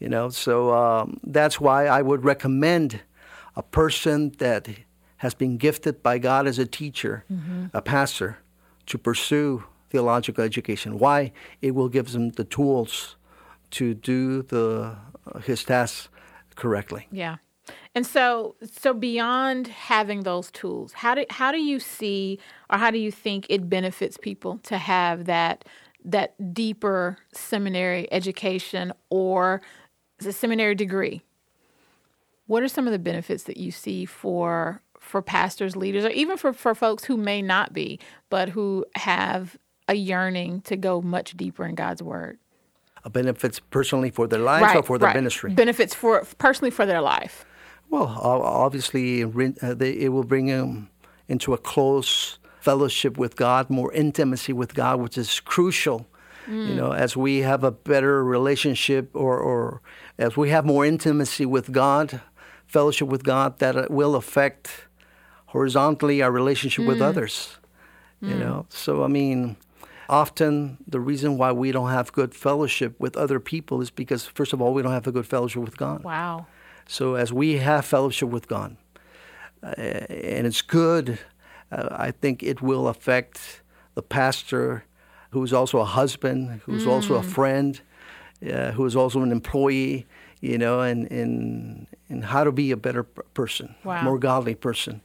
You 0.00 0.08
know, 0.08 0.30
so 0.30 0.74
um, 0.74 1.20
that's 1.22 1.60
why 1.60 1.86
I 1.86 2.02
would 2.02 2.24
recommend 2.24 3.02
a 3.54 3.62
person 3.62 4.32
that 4.38 4.68
has 5.18 5.32
been 5.32 5.56
gifted 5.58 6.02
by 6.02 6.18
God 6.18 6.48
as 6.48 6.58
a 6.58 6.66
teacher, 6.66 7.24
a 7.72 7.80
pastor, 7.80 8.38
to 8.86 8.98
pursue 8.98 9.62
theological 9.90 10.42
education. 10.42 10.98
Why? 10.98 11.30
It 11.62 11.76
will 11.76 11.88
give 11.88 12.10
them 12.10 12.30
the 12.30 12.44
tools 12.44 13.14
to 13.78 13.94
do 13.94 14.42
the 14.42 14.96
uh, 15.32 15.38
his 15.40 15.64
tasks 15.64 16.08
correctly. 16.56 17.06
Yeah. 17.10 17.36
And 17.94 18.06
so 18.06 18.56
so 18.62 18.92
beyond 18.92 19.68
having 19.68 20.22
those 20.22 20.50
tools, 20.50 20.92
how 20.92 21.14
do 21.14 21.24
how 21.30 21.52
do 21.52 21.58
you 21.58 21.80
see 21.80 22.38
or 22.70 22.78
how 22.78 22.90
do 22.90 22.98
you 22.98 23.10
think 23.10 23.46
it 23.48 23.68
benefits 23.68 24.16
people 24.16 24.58
to 24.64 24.78
have 24.78 25.24
that 25.26 25.64
that 26.04 26.54
deeper 26.54 27.18
seminary 27.32 28.10
education 28.12 28.92
or 29.10 29.60
the 30.18 30.32
seminary 30.32 30.74
degree? 30.74 31.22
What 32.46 32.62
are 32.62 32.68
some 32.68 32.86
of 32.86 32.92
the 32.92 32.98
benefits 32.98 33.44
that 33.44 33.56
you 33.56 33.70
see 33.70 34.04
for 34.04 34.82
for 35.00 35.22
pastors, 35.22 35.76
leaders, 35.76 36.04
or 36.04 36.10
even 36.10 36.36
for, 36.36 36.52
for 36.52 36.74
folks 36.74 37.04
who 37.04 37.16
may 37.16 37.40
not 37.40 37.72
be, 37.72 37.98
but 38.28 38.50
who 38.50 38.84
have 38.96 39.56
a 39.88 39.94
yearning 39.94 40.60
to 40.62 40.76
go 40.76 41.00
much 41.00 41.36
deeper 41.36 41.64
in 41.64 41.74
God's 41.74 42.02
word? 42.02 42.38
Uh, 43.06 43.08
benefits 43.08 43.60
personally 43.60 44.10
for 44.10 44.26
their 44.26 44.40
lives 44.40 44.74
or 44.74 44.82
for 44.82 44.98
their 44.98 45.14
ministry. 45.14 45.54
Benefits 45.54 45.94
for 45.94 46.24
personally 46.38 46.72
for 46.72 46.84
their 46.84 47.00
life. 47.00 47.44
Well, 47.88 48.08
obviously, 48.08 49.22
uh, 49.22 49.76
it 49.78 50.10
will 50.10 50.24
bring 50.24 50.46
them 50.46 50.90
into 51.28 51.54
a 51.54 51.58
close 51.58 52.40
fellowship 52.58 53.16
with 53.16 53.36
God, 53.36 53.70
more 53.70 53.92
intimacy 53.92 54.52
with 54.52 54.74
God, 54.74 55.00
which 55.00 55.16
is 55.16 55.38
crucial. 55.38 56.06
You 56.48 56.74
know, 56.74 56.92
as 56.92 57.16
we 57.16 57.38
have 57.38 57.64
a 57.64 57.72
better 57.72 58.24
relationship, 58.24 59.10
or, 59.14 59.36
or 59.36 59.80
as 60.16 60.36
we 60.36 60.50
have 60.50 60.64
more 60.64 60.86
intimacy 60.86 61.44
with 61.44 61.72
God, 61.72 62.20
fellowship 62.66 63.08
with 63.08 63.24
God 63.24 63.58
that 63.58 63.90
will 63.90 64.14
affect 64.14 64.86
horizontally 65.46 66.22
our 66.22 66.30
relationship 66.30 66.86
with 66.86 67.00
others. 67.02 67.58
You 68.20 68.34
know, 68.34 68.66
so 68.68 69.02
I 69.04 69.08
mean, 69.08 69.56
often 70.08 70.78
the 70.86 71.00
reason 71.00 71.38
why 71.38 71.52
we 71.52 71.72
don't 71.72 71.90
have 71.90 72.12
good 72.12 72.34
fellowship 72.34 72.98
with 72.98 73.16
other 73.16 73.40
people 73.40 73.80
is 73.80 73.90
because, 73.90 74.26
first 74.26 74.52
of 74.52 74.60
all, 74.60 74.72
we 74.74 74.82
don't 74.82 74.92
have 74.92 75.06
a 75.06 75.12
good 75.12 75.26
fellowship 75.26 75.62
with 75.62 75.76
God. 75.76 76.04
Wow. 76.04 76.46
So 76.88 77.14
as 77.14 77.32
we 77.32 77.58
have 77.58 77.84
fellowship 77.84 78.28
with 78.28 78.46
God, 78.48 78.76
uh, 79.62 79.74
and 79.78 80.46
it's 80.46 80.62
good, 80.62 81.18
uh, 81.72 81.88
I 81.90 82.12
think 82.12 82.42
it 82.42 82.62
will 82.62 82.86
affect 82.88 83.62
the 83.94 84.02
pastor, 84.02 84.84
who's 85.30 85.52
also 85.52 85.78
a 85.78 85.84
husband, 85.84 86.60
who's 86.64 86.86
also 86.86 87.14
a 87.14 87.22
friend, 87.22 87.80
uh, 88.48 88.70
who 88.72 88.84
is 88.86 88.94
also 88.94 89.22
an 89.22 89.32
employee, 89.32 90.06
you 90.40 90.58
know, 90.58 90.80
and 90.80 91.10
and 91.10 91.86
and 92.08 92.24
how 92.24 92.44
to 92.44 92.52
be 92.52 92.70
a 92.70 92.76
better 92.76 93.02
person, 93.02 93.74
Wow. 93.84 94.02
more 94.02 94.18
godly 94.18 94.54
person. 94.54 95.00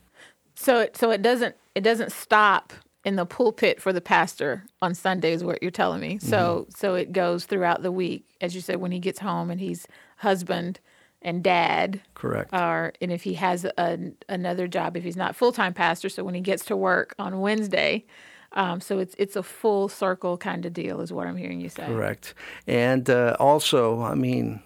So 0.56 0.88
so 0.94 1.10
it 1.10 1.22
doesn't 1.22 1.56
it 1.74 1.82
doesn't 1.82 2.12
stop 2.12 2.74
in 3.04 3.16
the 3.16 3.26
pulpit 3.26 3.82
for 3.82 3.92
the 3.92 4.02
pastor 4.02 4.66
on 4.82 4.94
Sundays 4.94 5.44
what 5.44 5.62
you're 5.62 5.72
telling 5.72 6.02
me. 6.02 6.20
So 6.20 6.68
so 6.76 6.96
it 6.96 7.12
goes 7.12 7.46
throughout 7.46 7.82
the 7.82 7.92
week 7.92 8.26
as 8.42 8.56
you 8.56 8.62
said 8.62 8.78
when 8.78 8.92
he 8.92 9.00
gets 9.00 9.20
home 9.20 9.50
and 9.50 9.60
he's 9.60 9.88
husband 10.18 10.80
and 11.22 11.44
dad 11.44 12.02
Correct. 12.16 12.54
or 12.54 12.94
and 13.02 13.12
if 13.12 13.24
he 13.24 13.36
has 13.36 13.66
a, 13.66 14.12
another 14.28 14.68
job 14.68 14.98
if 14.98 15.04
he's 15.04 15.16
not 15.16 15.36
full-time 15.36 15.74
pastor 15.74 16.10
so 16.10 16.24
when 16.24 16.34
he 16.34 16.42
gets 16.42 16.66
to 16.66 16.76
work 16.76 17.14
on 17.20 17.40
Wednesday 17.40 18.06
um, 18.54 18.82
so 18.82 19.00
it's 19.00 19.16
it's 19.18 19.36
a 19.36 19.44
full 19.44 19.88
circle 19.88 20.38
kind 20.38 20.66
of 20.66 20.74
deal 20.74 21.00
is 21.02 21.14
what 21.14 21.28
I'm 21.28 21.38
hearing 21.38 21.62
you 21.62 21.70
say. 21.70 21.86
Correct. 21.86 22.34
And 22.68 23.10
uh, 23.10 23.38
also, 23.40 24.02
I 24.02 24.16
mean, 24.16 24.62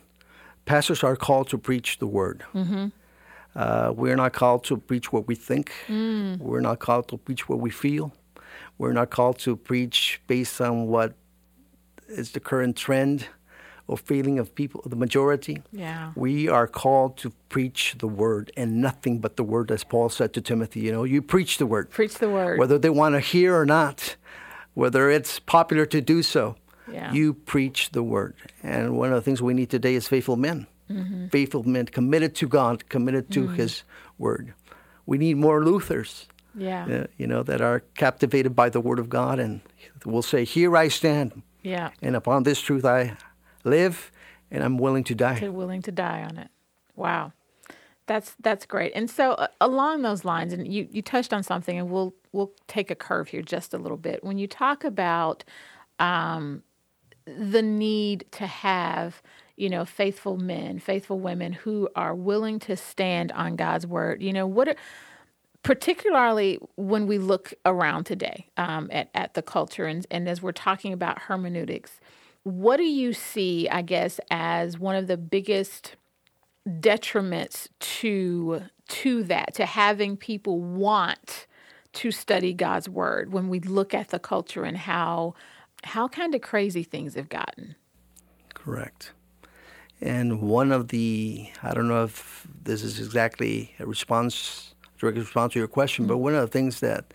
pastors 0.66 1.04
are 1.04 1.16
called 1.16 1.50
to 1.50 1.58
preach 1.58 2.00
the 2.00 2.08
word. 2.08 2.44
Mm-hmm. 2.56 2.88
Uh, 3.56 3.94
we're 3.96 4.16
not 4.16 4.34
called 4.34 4.64
to 4.66 4.78
preach 4.78 5.14
what 5.14 5.28
we 5.28 5.36
think. 5.36 5.72
We're 5.88 6.62
not 6.62 6.80
called 6.80 7.08
to 7.10 7.18
preach 7.18 7.48
what 7.48 7.60
we 7.60 7.70
feel. 7.70 8.12
We're 8.78 8.94
not 8.94 9.10
called 9.10 9.40
to 9.40 9.56
preach 9.56 10.22
based 10.28 10.60
on 10.60 10.88
what 10.88 11.14
is 12.08 12.32
the 12.32 12.40
current 12.40 12.76
trend 12.76 13.28
or 13.88 13.98
feeling 13.98 14.40
of 14.40 14.54
people, 14.56 14.82
the 14.86 14.96
majority. 14.96 15.62
Yeah. 15.72 16.12
We 16.16 16.50
are 16.50 16.68
called 16.68 17.18
to 17.18 17.32
preach 17.50 17.96
the 18.00 18.08
word 18.08 18.52
and 18.58 18.82
nothing 18.82 19.20
but 19.20 19.38
the 19.38 19.44
word, 19.44 19.72
as 19.72 19.84
Paul 19.84 20.10
said 20.10 20.34
to 20.34 20.42
Timothy. 20.42 20.82
You 20.82 20.92
know, 20.92 21.04
you 21.04 21.22
preach 21.22 21.58
the 21.58 21.66
word 21.66 21.92
Preach 21.92 22.16
the 22.16 22.30
word. 22.30 22.60
whether 22.60 22.78
they 22.80 22.90
want 22.90 23.14
to 23.14 23.20
hear 23.20 23.56
or 23.56 23.66
not, 23.66 24.16
whether 24.74 25.10
it's 25.10 25.40
popular 25.40 25.86
to 25.86 26.02
do 26.02 26.24
so. 26.24 26.56
Yeah. 26.92 27.12
You 27.14 27.34
preach 27.34 27.92
the 27.92 28.04
word. 28.04 28.36
And 28.62 28.98
one 28.98 29.10
of 29.10 29.16
the 29.16 29.22
things 29.22 29.42
we 29.42 29.54
need 29.54 29.70
today 29.70 29.96
is 29.96 30.08
faithful 30.08 30.36
men. 30.36 30.68
Mm-hmm. 30.90 31.28
Faithful 31.30 31.64
men 31.64 31.88
committed 31.88 32.36
to 32.36 32.48
God, 32.48 32.90
committed 32.90 33.32
to 33.32 33.48
his 33.48 33.84
word. 34.20 34.54
We 35.08 35.18
need 35.18 35.38
more 35.38 35.64
Luthers, 35.64 36.28
yeah. 36.58 36.86
uh, 36.86 37.08
you 37.18 37.28
know, 37.28 37.44
that 37.44 37.62
are 37.62 37.82
captivated 37.96 38.56
by 38.56 38.70
the 38.70 38.80
word 38.82 39.00
of 39.00 39.10
God 39.10 39.40
and 39.40 39.62
will 40.06 40.22
say, 40.22 40.44
Here 40.46 40.76
I 40.76 40.88
stand, 40.88 41.44
Yeah. 41.64 41.90
and 42.02 42.16
upon 42.16 42.44
this 42.44 42.62
truth 42.62 42.86
I 42.86 43.18
live, 43.64 44.12
and 44.52 44.64
I'm 44.64 44.78
willing 44.78 45.04
to 45.06 45.16
die. 45.16 45.40
They're 45.40 45.52
willing 45.52 45.82
to 45.84 45.92
die 45.92 46.24
on 46.24 46.38
it. 46.38 46.50
Wow. 46.96 47.34
That's 48.08 48.36
that's 48.40 48.66
great. 48.68 48.92
And 48.96 49.10
so 49.10 49.32
uh, 49.32 49.48
along 49.60 50.04
those 50.04 50.24
lines 50.24 50.54
and 50.54 50.72
you 50.72 50.88
you 50.92 51.02
touched 51.02 51.34
on 51.34 51.42
something 51.42 51.78
and 51.78 51.90
we'll 51.90 52.14
we'll 52.32 52.52
take 52.68 52.92
a 52.92 52.96
curve 52.96 53.30
here 53.30 53.42
just 53.42 53.74
a 53.74 53.78
little 53.80 53.98
bit. 53.98 54.24
When 54.24 54.38
you 54.38 54.48
talk 54.48 54.84
about 54.84 55.44
um, 55.98 56.62
the 57.26 57.64
need 57.64 58.26
to 58.34 58.46
have 58.46 59.24
you 59.56 59.70
know 59.70 59.86
faithful 59.86 60.38
men, 60.38 60.78
faithful 60.78 61.20
women 61.20 61.54
who 61.54 61.90
are 61.96 62.14
willing 62.14 62.60
to 62.60 62.76
stand 62.78 63.32
on 63.32 63.56
God's 63.56 63.88
word. 63.88 64.22
You 64.22 64.34
know 64.34 64.46
what 64.46 64.68
are, 64.68 64.76
particularly 65.66 66.60
when 66.76 67.08
we 67.08 67.18
look 67.18 67.52
around 67.66 68.04
today 68.04 68.48
um, 68.56 68.88
at, 68.92 69.10
at 69.16 69.34
the 69.34 69.42
culture 69.42 69.88
and, 69.88 70.06
and 70.12 70.30
as 70.30 70.40
we're 70.40 70.52
talking 70.52 70.94
about 70.94 71.24
hermeneutics, 71.24 72.00
what 72.44 72.78
do 72.78 72.84
you 72.84 73.14
see, 73.14 73.68
I 73.68 73.82
guess, 73.82 74.20
as 74.30 74.78
one 74.78 74.96
of 74.96 75.08
the 75.08 75.18
biggest 75.18 75.96
detriments 76.68 77.68
to 77.80 78.62
to 78.88 79.24
that, 79.24 79.56
to 79.56 79.66
having 79.66 80.16
people 80.16 80.62
want 80.62 81.48
to 81.94 82.12
study 82.12 82.54
God's 82.54 82.88
word 82.88 83.34
when 83.34 83.50
we 83.50 83.60
look 83.60 83.96
at 83.96 84.10
the 84.10 84.20
culture 84.20 84.64
and 84.64 84.78
how 84.78 85.34
how 85.84 86.08
kind 86.08 86.36
of 86.36 86.42
crazy 86.42 86.84
things 86.84 87.16
have 87.16 87.30
gotten? 87.30 87.74
Correct. 88.54 89.14
And 90.00 90.42
one 90.42 90.72
of 90.72 90.90
the, 90.90 91.50
I 91.64 91.74
don't 91.74 91.88
know 91.88 92.04
if 92.04 92.46
this 92.64 92.84
is 92.84 93.00
exactly 93.00 93.74
a 93.80 93.88
response, 93.88 94.75
direct 94.98 95.18
response 95.18 95.54
to 95.54 95.60
your 95.60 95.68
question, 95.68 96.08
but 96.08 96.18
one 96.18 96.34
of 96.36 96.42
the 96.42 96.48
things 96.48 96.80
that 96.80 97.14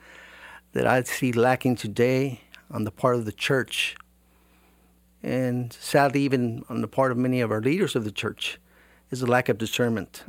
that 0.73 0.87
I 0.87 1.03
see 1.03 1.33
lacking 1.33 1.77
today 1.77 2.43
on 2.71 2.85
the 2.85 2.90
part 2.93 3.16
of 3.16 3.25
the 3.25 3.33
church, 3.33 3.97
and 5.23 5.73
sadly 5.73 6.23
even 6.23 6.64
on 6.69 6.81
the 6.81 6.88
part 6.88 7.11
of 7.11 7.19
many 7.19 7.40
of 7.40 7.51
our 7.51 7.61
leaders 7.61 7.97
of 7.97 8.05
the 8.05 8.12
church, 8.12 8.59
is 9.11 9.23
a 9.23 9.27
lack 9.27 9.49
of 9.49 9.59
discernment. 9.59 10.23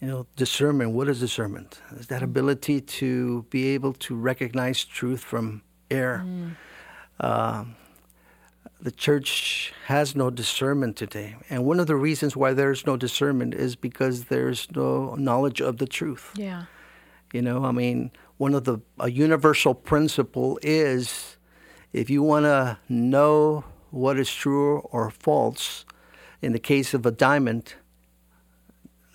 You 0.00 0.08
know, 0.10 0.26
discernment. 0.36 0.90
What 0.90 1.08
is 1.08 1.20
discernment? 1.20 1.80
Is 1.98 2.08
that 2.08 2.22
ability 2.22 2.82
to 2.82 3.44
be 3.48 3.68
able 3.68 3.94
to 3.94 4.14
recognize 4.14 4.84
truth 4.84 5.20
from 5.20 5.62
error. 5.90 6.22
Um, 7.20 7.76
the 8.84 8.90
church 8.90 9.72
has 9.86 10.14
no 10.14 10.28
discernment 10.28 10.94
today. 10.94 11.36
And 11.48 11.64
one 11.64 11.80
of 11.80 11.86
the 11.86 11.96
reasons 11.96 12.36
why 12.36 12.52
there's 12.52 12.84
no 12.84 12.98
discernment 12.98 13.54
is 13.54 13.76
because 13.76 14.26
there's 14.26 14.70
no 14.72 15.14
knowledge 15.14 15.62
of 15.62 15.78
the 15.78 15.86
truth. 15.86 16.30
Yeah. 16.36 16.66
You 17.32 17.40
know, 17.40 17.64
I 17.64 17.72
mean, 17.72 18.12
one 18.36 18.52
of 18.52 18.64
the 18.64 18.78
a 19.00 19.10
universal 19.10 19.74
principle 19.74 20.58
is 20.62 21.38
if 21.94 22.10
you 22.10 22.22
want 22.22 22.44
to 22.44 22.78
know 22.86 23.64
what 23.90 24.18
is 24.18 24.30
true 24.30 24.80
or 24.80 25.10
false, 25.10 25.86
in 26.42 26.52
the 26.52 26.58
case 26.58 26.92
of 26.92 27.06
a 27.06 27.10
diamond, 27.10 27.74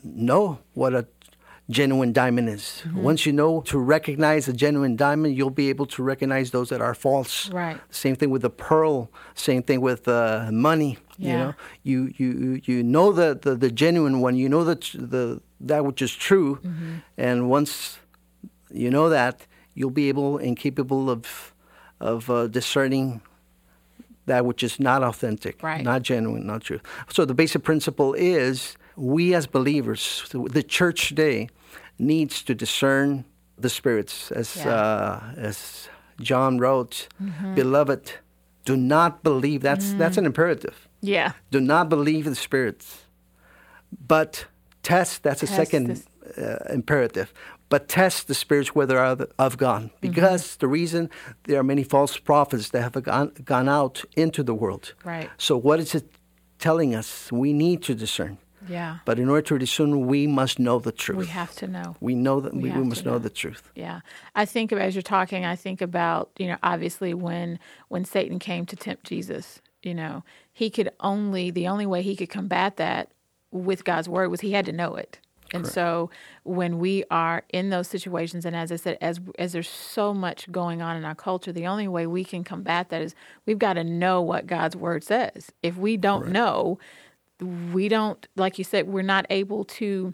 know 0.04 0.58
what 0.74 0.96
a 0.96 1.06
genuine 1.70 2.12
diamond 2.12 2.50
is. 2.50 2.84
Once 2.96 3.26
you 3.26 3.32
know 3.34 3.62
to 3.62 3.78
recognize 3.78 4.48
a 4.48 4.54
genuine 4.54 4.96
diamond, 4.96 5.36
you'll 5.38 5.50
be 5.52 5.70
able 5.70 5.86
to 5.86 6.02
recognize 6.04 6.52
those 6.52 6.70
that 6.70 6.82
are 6.82 6.96
false. 6.96 7.50
Right. 7.52 7.80
Same 7.92 8.16
thing 8.16 8.30
with 8.32 8.42
the 8.42 8.50
pearl. 8.50 9.10
Same 9.36 9.62
thing 9.64 9.82
with 9.82 10.08
uh, 10.08 10.50
money. 10.52 10.98
You 11.18 11.30
Yeah. 11.30 11.38
know, 11.38 11.54
you 11.84 12.12
you 12.18 12.62
you 12.66 12.84
know 12.84 13.12
the, 13.12 13.38
the, 13.40 13.56
the 13.56 13.70
genuine 13.72 14.20
one. 14.22 14.36
You 14.36 14.50
know 14.50 14.64
the 14.64 14.76
the 14.98 15.42
that 15.68 15.86
which 15.86 16.02
is 16.02 16.14
true, 16.16 16.60
and 17.18 17.50
once 17.50 18.00
you 18.72 18.90
know 18.90 19.10
that, 19.10 19.46
you'll 19.76 19.92
be 20.04 20.10
able 20.10 20.38
and 20.38 20.58
capable 20.58 21.10
of 21.10 21.54
of 22.00 22.30
uh, 22.30 22.48
discerning 22.48 23.22
that 24.26 24.46
which 24.46 24.64
is 24.64 24.80
not 24.80 25.04
authentic, 25.04 25.62
Right. 25.64 25.84
not 25.84 26.04
genuine, 26.04 26.46
not 26.46 26.62
true. 26.62 26.80
So 27.10 27.26
the 27.26 27.34
basic 27.34 27.64
principle 27.64 28.14
is 28.14 28.78
we 28.96 29.34
as 29.34 29.48
believers, 29.48 30.24
the 30.32 30.62
church 30.64 31.08
today, 31.10 31.50
needs 32.00 32.42
to 32.44 32.56
discern 32.56 33.26
the 33.62 33.70
spirits, 33.70 34.32
as 34.32 34.56
Yeah. 34.56 34.74
uh, 34.74 35.22
as 35.38 35.90
John 36.22 36.58
wrote, 36.60 37.08
beloved. 37.56 38.12
Do 38.66 38.76
not 38.78 39.24
believe. 39.24 39.62
That's 39.62 39.94
that's 39.94 40.18
an 40.18 40.26
imperative. 40.26 40.88
Yeah. 41.02 41.32
Do 41.52 41.60
not 41.60 41.90
believe 41.90 42.26
the 42.26 42.36
spirits, 42.36 43.06
but 44.08 44.46
test. 44.84 45.24
That's 45.24 45.44
a 45.44 45.48
second 45.48 46.04
uh, 46.38 46.58
imperative. 46.74 47.34
But 47.70 47.88
test 47.88 48.28
the 48.28 48.34
spirits 48.34 48.74
whether 48.76 48.98
are 49.00 49.16
the- 49.16 49.30
of 49.38 49.58
God, 49.58 49.90
because 50.02 50.56
the 50.58 50.68
reason 50.68 51.10
there 51.44 51.60
are 51.60 51.64
many 51.64 51.84
false 51.84 52.18
prophets 52.20 52.70
that 52.70 52.82
have 52.82 53.04
gone, 53.04 53.32
gone 53.46 53.70
out 53.70 54.04
into 54.16 54.44
the 54.44 54.54
world. 54.56 54.94
Right. 55.06 55.30
So 55.38 55.56
what 55.58 55.80
is 55.80 55.94
it 55.96 56.06
telling 56.58 56.96
us? 56.96 57.32
We 57.32 57.54
need 57.54 57.82
to 57.84 57.94
discern. 57.96 58.38
Yeah. 58.68 58.98
But 59.06 59.20
in 59.20 59.30
order 59.30 59.42
to 59.44 59.58
discern, 59.58 60.08
we 60.08 60.28
must 60.28 60.60
know 60.60 60.80
the 60.80 60.92
truth. 60.92 61.18
We 61.18 61.26
have 61.28 61.56
to 61.56 61.68
know. 61.68 61.96
We 62.00 62.16
know 62.16 62.40
that 62.42 62.54
We 62.54 62.64
we, 62.64 62.72
we 62.72 62.84
must 62.84 63.06
know 63.06 63.14
know. 63.14 63.20
the 63.20 63.30
truth. 63.30 63.72
Yeah, 63.76 64.02
I 64.36 64.46
think 64.46 64.72
as 64.74 64.96
you're 64.96 65.02
talking, 65.02 65.46
I 65.46 65.56
think 65.56 65.82
about 65.82 66.32
you 66.38 66.48
know 66.48 66.58
obviously 66.64 67.14
when 67.14 67.60
when 67.88 68.06
Satan 68.06 68.40
came 68.40 68.66
to 68.68 68.76
tempt 68.76 69.06
Jesus, 69.06 69.62
you 69.84 69.94
know 69.94 70.24
he 70.52 70.70
could 70.70 70.92
only 71.00 71.52
the 71.52 71.68
only 71.68 71.86
way 71.86 72.02
he 72.02 72.16
could 72.16 72.30
combat 72.30 72.78
that 72.78 73.12
with 73.52 73.84
God's 73.84 74.10
word 74.10 74.30
was 74.30 74.42
he 74.42 74.52
had 74.52 74.66
to 74.66 74.72
know 74.72 74.96
it. 74.96 75.20
And 75.52 75.66
so 75.66 76.12
when 76.44 76.78
we 76.78 77.04
are 77.10 77.44
in 77.50 77.72
those 77.72 77.88
situations, 77.88 78.46
and 78.46 78.56
as 78.56 78.72
I 78.72 78.76
said, 78.76 79.00
as 79.02 79.20
as 79.40 79.54
there's 79.54 79.68
so 79.70 80.14
much 80.14 80.52
going 80.52 80.82
on 80.82 80.96
in 80.96 81.06
our 81.06 81.16
culture, 81.16 81.52
the 81.52 81.66
only 81.66 81.88
way 81.88 82.06
we 82.06 82.24
can 82.24 82.44
combat 82.44 82.90
that 82.90 83.02
is 83.02 83.16
we've 83.48 83.58
got 83.58 83.74
to 83.74 83.84
know 83.84 84.22
what 84.22 84.46
God's 84.46 84.76
word 84.76 85.04
says. 85.04 85.52
If 85.64 85.76
we 85.76 85.98
don't 85.98 86.28
know, 86.30 86.78
we 87.42 87.88
don't, 87.90 88.28
like 88.36 88.58
you 88.58 88.64
said, 88.64 88.88
we're 88.88 89.02
not 89.02 89.26
able 89.30 89.64
to 89.66 90.14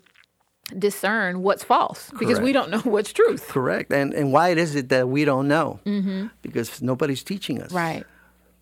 discern 0.77 1.41
what's 1.43 1.63
false 1.63 2.11
because 2.19 2.39
we 2.39 2.51
don't 2.51 2.69
know 2.75 2.79
what's 2.79 3.13
truth. 3.13 3.47
Correct. 3.47 3.91
And 3.91 4.13
and 4.13 4.31
why 4.33 4.49
is 4.49 4.75
it 4.75 4.89
that 4.89 5.09
we 5.09 5.25
don't 5.25 5.47
know? 5.47 5.79
Mm-hmm. 5.85 6.27
Because 6.41 6.81
nobody's 6.81 7.23
teaching 7.23 7.61
us. 7.61 7.71
Right. 7.71 8.03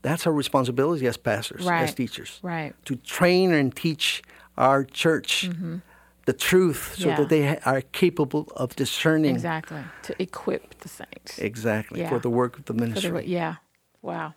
That's 0.01 0.27
our 0.27 0.33
responsibility 0.33 1.07
as 1.07 1.15
pastors, 1.15 1.65
Right. 1.65 1.83
as 1.83 1.93
teachers. 1.95 2.39
Right. 2.43 2.73
To 2.85 2.97
train 2.97 3.53
and 3.53 3.73
teach 3.73 4.21
our 4.57 4.83
church 4.83 5.49
the 6.25 6.33
truth 6.33 6.95
so 6.97 7.07
Yeah. 7.09 7.15
that 7.17 7.29
they 7.29 7.57
are 7.59 7.81
capable 7.81 8.51
of 8.55 8.75
discerning 8.75 9.33
Exactly. 9.35 9.81
To 10.03 10.21
equip 10.21 10.77
the 10.79 10.89
saints. 10.89 11.39
exactly 11.39 12.01
Yeah. 12.01 12.09
for 12.09 12.19
the 12.19 12.29
work 12.29 12.57
of 12.59 12.65
the 12.65 12.73
For 12.73 12.79
the- 12.79 12.85
ministry. 12.87 13.25
yeah. 13.27 13.55
Wow. 14.01 14.33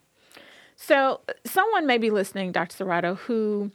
So 0.77 1.21
someone 1.45 1.87
may 1.87 1.99
be 1.99 2.11
listening, 2.11 2.53
Dr. 2.53 2.85
Serrato, 2.85 3.17
who 3.19 3.73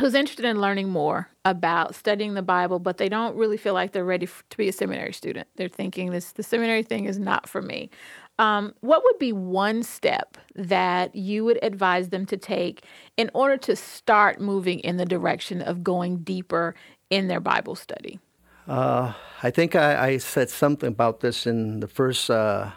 who's 0.00 0.14
interested 0.14 0.44
in 0.44 0.60
learning 0.60 0.88
more 0.88 1.28
about 1.44 1.94
studying 1.94 2.34
the 2.34 2.42
Bible, 2.42 2.78
but 2.78 2.96
they 2.96 3.08
don't 3.08 3.36
really 3.36 3.56
feel 3.56 3.74
like 3.74 3.92
they're 3.92 4.04
ready 4.04 4.26
to 4.26 4.56
be 4.56 4.68
a 4.68 4.72
seminary 4.72 5.12
student. 5.12 5.48
They're 5.56 5.68
thinking 5.68 6.10
this 6.10 6.32
the 6.32 6.42
seminary 6.42 6.82
thing 6.82 7.04
is 7.04 7.18
not 7.18 7.48
for 7.48 7.60
me. 7.60 7.90
Um, 8.38 8.74
what 8.80 9.02
would 9.04 9.18
be 9.18 9.32
one 9.32 9.82
step 9.82 10.38
that 10.54 11.14
you 11.14 11.44
would 11.44 11.58
advise 11.62 12.08
them 12.08 12.24
to 12.26 12.36
take 12.36 12.84
in 13.16 13.30
order 13.34 13.56
to 13.58 13.76
start 13.76 14.40
moving 14.40 14.80
in 14.80 14.96
the 14.96 15.04
direction 15.04 15.60
of 15.60 15.84
going 15.84 16.18
deeper 16.18 16.74
in 17.10 17.28
their 17.28 17.40
Bible 17.40 17.74
study? 17.74 18.18
Uh, 18.66 19.12
I 19.42 19.50
think 19.50 19.76
I, 19.76 20.08
I 20.08 20.16
said 20.18 20.48
something 20.48 20.88
about 20.88 21.20
this 21.20 21.46
in 21.46 21.80
the 21.80 21.88
first 21.88 22.30
uh, 22.30 22.70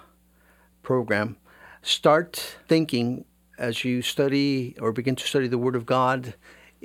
program. 0.84 1.38
Start 1.82 2.58
thinking 2.68 3.26
as 3.58 3.86
you 3.86 4.02
study 4.02 4.76
or 4.82 4.92
begin 4.92 5.16
to 5.16 5.26
study 5.26 5.48
the 5.48 5.58
Word 5.58 5.76
of 5.76 5.86
God 5.86 6.34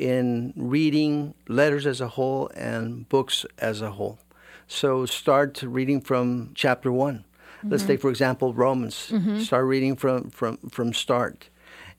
in 0.00 0.52
reading 0.56 1.34
letters 1.46 1.86
as 1.86 2.00
a 2.00 2.08
whole 2.08 2.48
and 2.56 3.08
books 3.08 3.44
as 3.58 3.82
a 3.82 3.90
whole. 3.92 4.18
So 4.66 5.04
start 5.06 5.62
reading 5.62 6.00
from 6.00 6.52
chapter 6.54 6.90
one. 6.90 7.24
Let's 7.62 7.84
take, 7.84 8.00
for 8.00 8.08
example, 8.08 8.54
Romans. 8.54 9.12
Start 9.44 9.66
reading 9.66 9.94
from, 9.96 10.30
from, 10.30 10.56
from 10.70 10.94
start. 10.94 11.50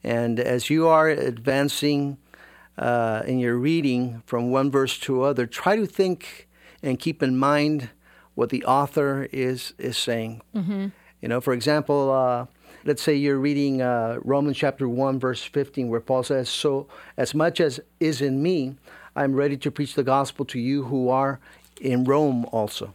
And 0.03 0.39
as 0.39 0.71
you 0.71 0.87
are 0.87 1.07
advancing 1.09 2.17
uh, 2.79 3.21
in 3.27 3.37
your 3.37 3.57
reading 3.57 4.23
from 4.25 4.49
one 4.49 4.71
verse 4.71 4.97
to 5.01 5.21
other, 5.21 5.45
try 5.45 5.75
to 5.75 5.85
think 5.85 6.47
and 6.81 6.97
keep 6.99 7.21
in 7.21 7.37
mind 7.37 7.89
what 8.33 8.49
the 8.49 8.63
author 8.65 9.27
is 9.31 9.73
is 9.77 9.97
saying. 9.97 10.41
You 11.21 11.27
know, 11.27 11.41
for 11.41 11.53
example, 11.53 12.09
uh, 12.11 12.45
let's 12.85 13.01
say 13.01 13.15
you're 13.15 13.37
reading 13.37 13.81
uh, 13.81 14.19
Romans 14.23 14.57
chapter 14.57 14.87
one, 14.87 15.19
verse 15.19 15.43
fifteen, 15.43 15.89
where 15.89 16.01
Paul 16.01 16.23
says, 16.23 16.49
"So 16.49 16.87
as 17.17 17.33
much 17.33 17.59
as 17.59 17.79
is 17.99 18.21
in 18.21 18.41
me, 18.41 18.75
I'm 19.15 19.33
ready 19.33 19.57
to 19.57 19.71
preach 19.71 19.95
the 19.95 20.03
gospel 20.03 20.45
to 20.45 20.59
you 20.59 20.83
who 20.83 21.09
are 21.09 21.39
in 21.79 22.03
Rome 22.03 22.45
also." 22.51 22.93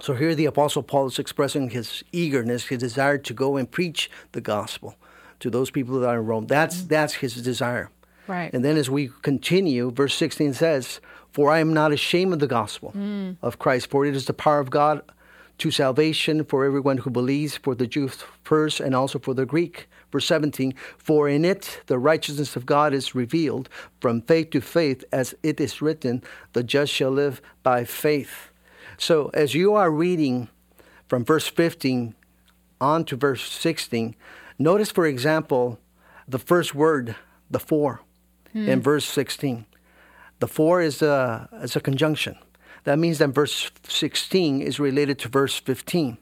So 0.00 0.14
here 0.14 0.34
the 0.34 0.46
Apostle 0.46 0.82
Paul 0.82 1.06
is 1.06 1.18
expressing 1.18 1.70
his 1.70 2.02
eagerness, 2.10 2.66
his 2.66 2.80
desire 2.80 3.18
to 3.18 3.32
go 3.32 3.56
and 3.56 3.70
preach 3.70 4.10
the 4.32 4.40
gospel 4.40 4.96
to 5.38 5.50
those 5.50 5.70
people 5.70 6.00
that 6.00 6.08
are 6.08 6.18
in 6.18 6.26
Rome. 6.26 6.46
That's 6.46 6.82
that's 6.82 7.14
his 7.14 7.40
desire. 7.42 7.90
Right. 8.26 8.52
And 8.52 8.64
then 8.64 8.76
as 8.76 8.88
we 8.88 9.10
continue, 9.22 9.90
verse 9.90 10.14
16 10.14 10.54
says, 10.54 11.00
For 11.32 11.50
I 11.50 11.58
am 11.58 11.74
not 11.74 11.92
ashamed 11.92 12.32
of 12.32 12.38
the 12.38 12.46
gospel 12.46 12.94
of 13.42 13.58
Christ, 13.58 13.90
for 13.90 14.06
it 14.06 14.14
is 14.14 14.26
the 14.26 14.32
power 14.32 14.60
of 14.60 14.70
God 14.70 15.02
to 15.62 15.70
salvation 15.70 16.44
for 16.44 16.64
everyone 16.64 16.98
who 16.98 17.10
believes, 17.10 17.56
for 17.56 17.76
the 17.76 17.86
Jew 17.86 18.10
first 18.42 18.80
and 18.80 18.96
also 18.96 19.20
for 19.20 19.32
the 19.32 19.46
Greek. 19.46 19.88
Verse 20.10 20.26
17, 20.26 20.74
For 20.98 21.28
in 21.28 21.44
it 21.44 21.82
the 21.86 22.00
righteousness 22.00 22.56
of 22.56 22.66
God 22.66 22.92
is 22.92 23.14
revealed 23.14 23.68
from 24.00 24.22
faith 24.22 24.50
to 24.50 24.60
faith, 24.60 25.04
as 25.12 25.36
it 25.44 25.60
is 25.60 25.80
written, 25.80 26.20
The 26.52 26.64
just 26.64 26.92
shall 26.92 27.12
live 27.12 27.40
by 27.62 27.84
faith. 27.84 28.50
So 28.98 29.30
as 29.34 29.54
you 29.54 29.74
are 29.74 29.88
reading 29.88 30.48
from 31.06 31.24
verse 31.24 31.46
15 31.46 32.16
on 32.80 33.04
to 33.04 33.14
verse 33.14 33.48
16, 33.48 34.16
notice, 34.58 34.90
for 34.90 35.06
example, 35.06 35.78
the 36.26 36.40
first 36.40 36.74
word, 36.74 37.14
the 37.48 37.60
for, 37.60 38.00
in 38.52 38.78
hmm. 38.78 38.80
verse 38.80 39.04
16. 39.04 39.64
The 40.40 40.48
for 40.48 40.82
is 40.82 41.02
a, 41.02 41.48
is 41.62 41.76
a 41.76 41.80
conjunction. 41.80 42.36
That 42.84 42.98
means 42.98 43.18
that 43.18 43.28
verse 43.28 43.70
16 43.86 44.60
is 44.60 44.80
related 44.80 45.18
to 45.20 45.28
verse 45.28 45.58
15. 45.58 46.18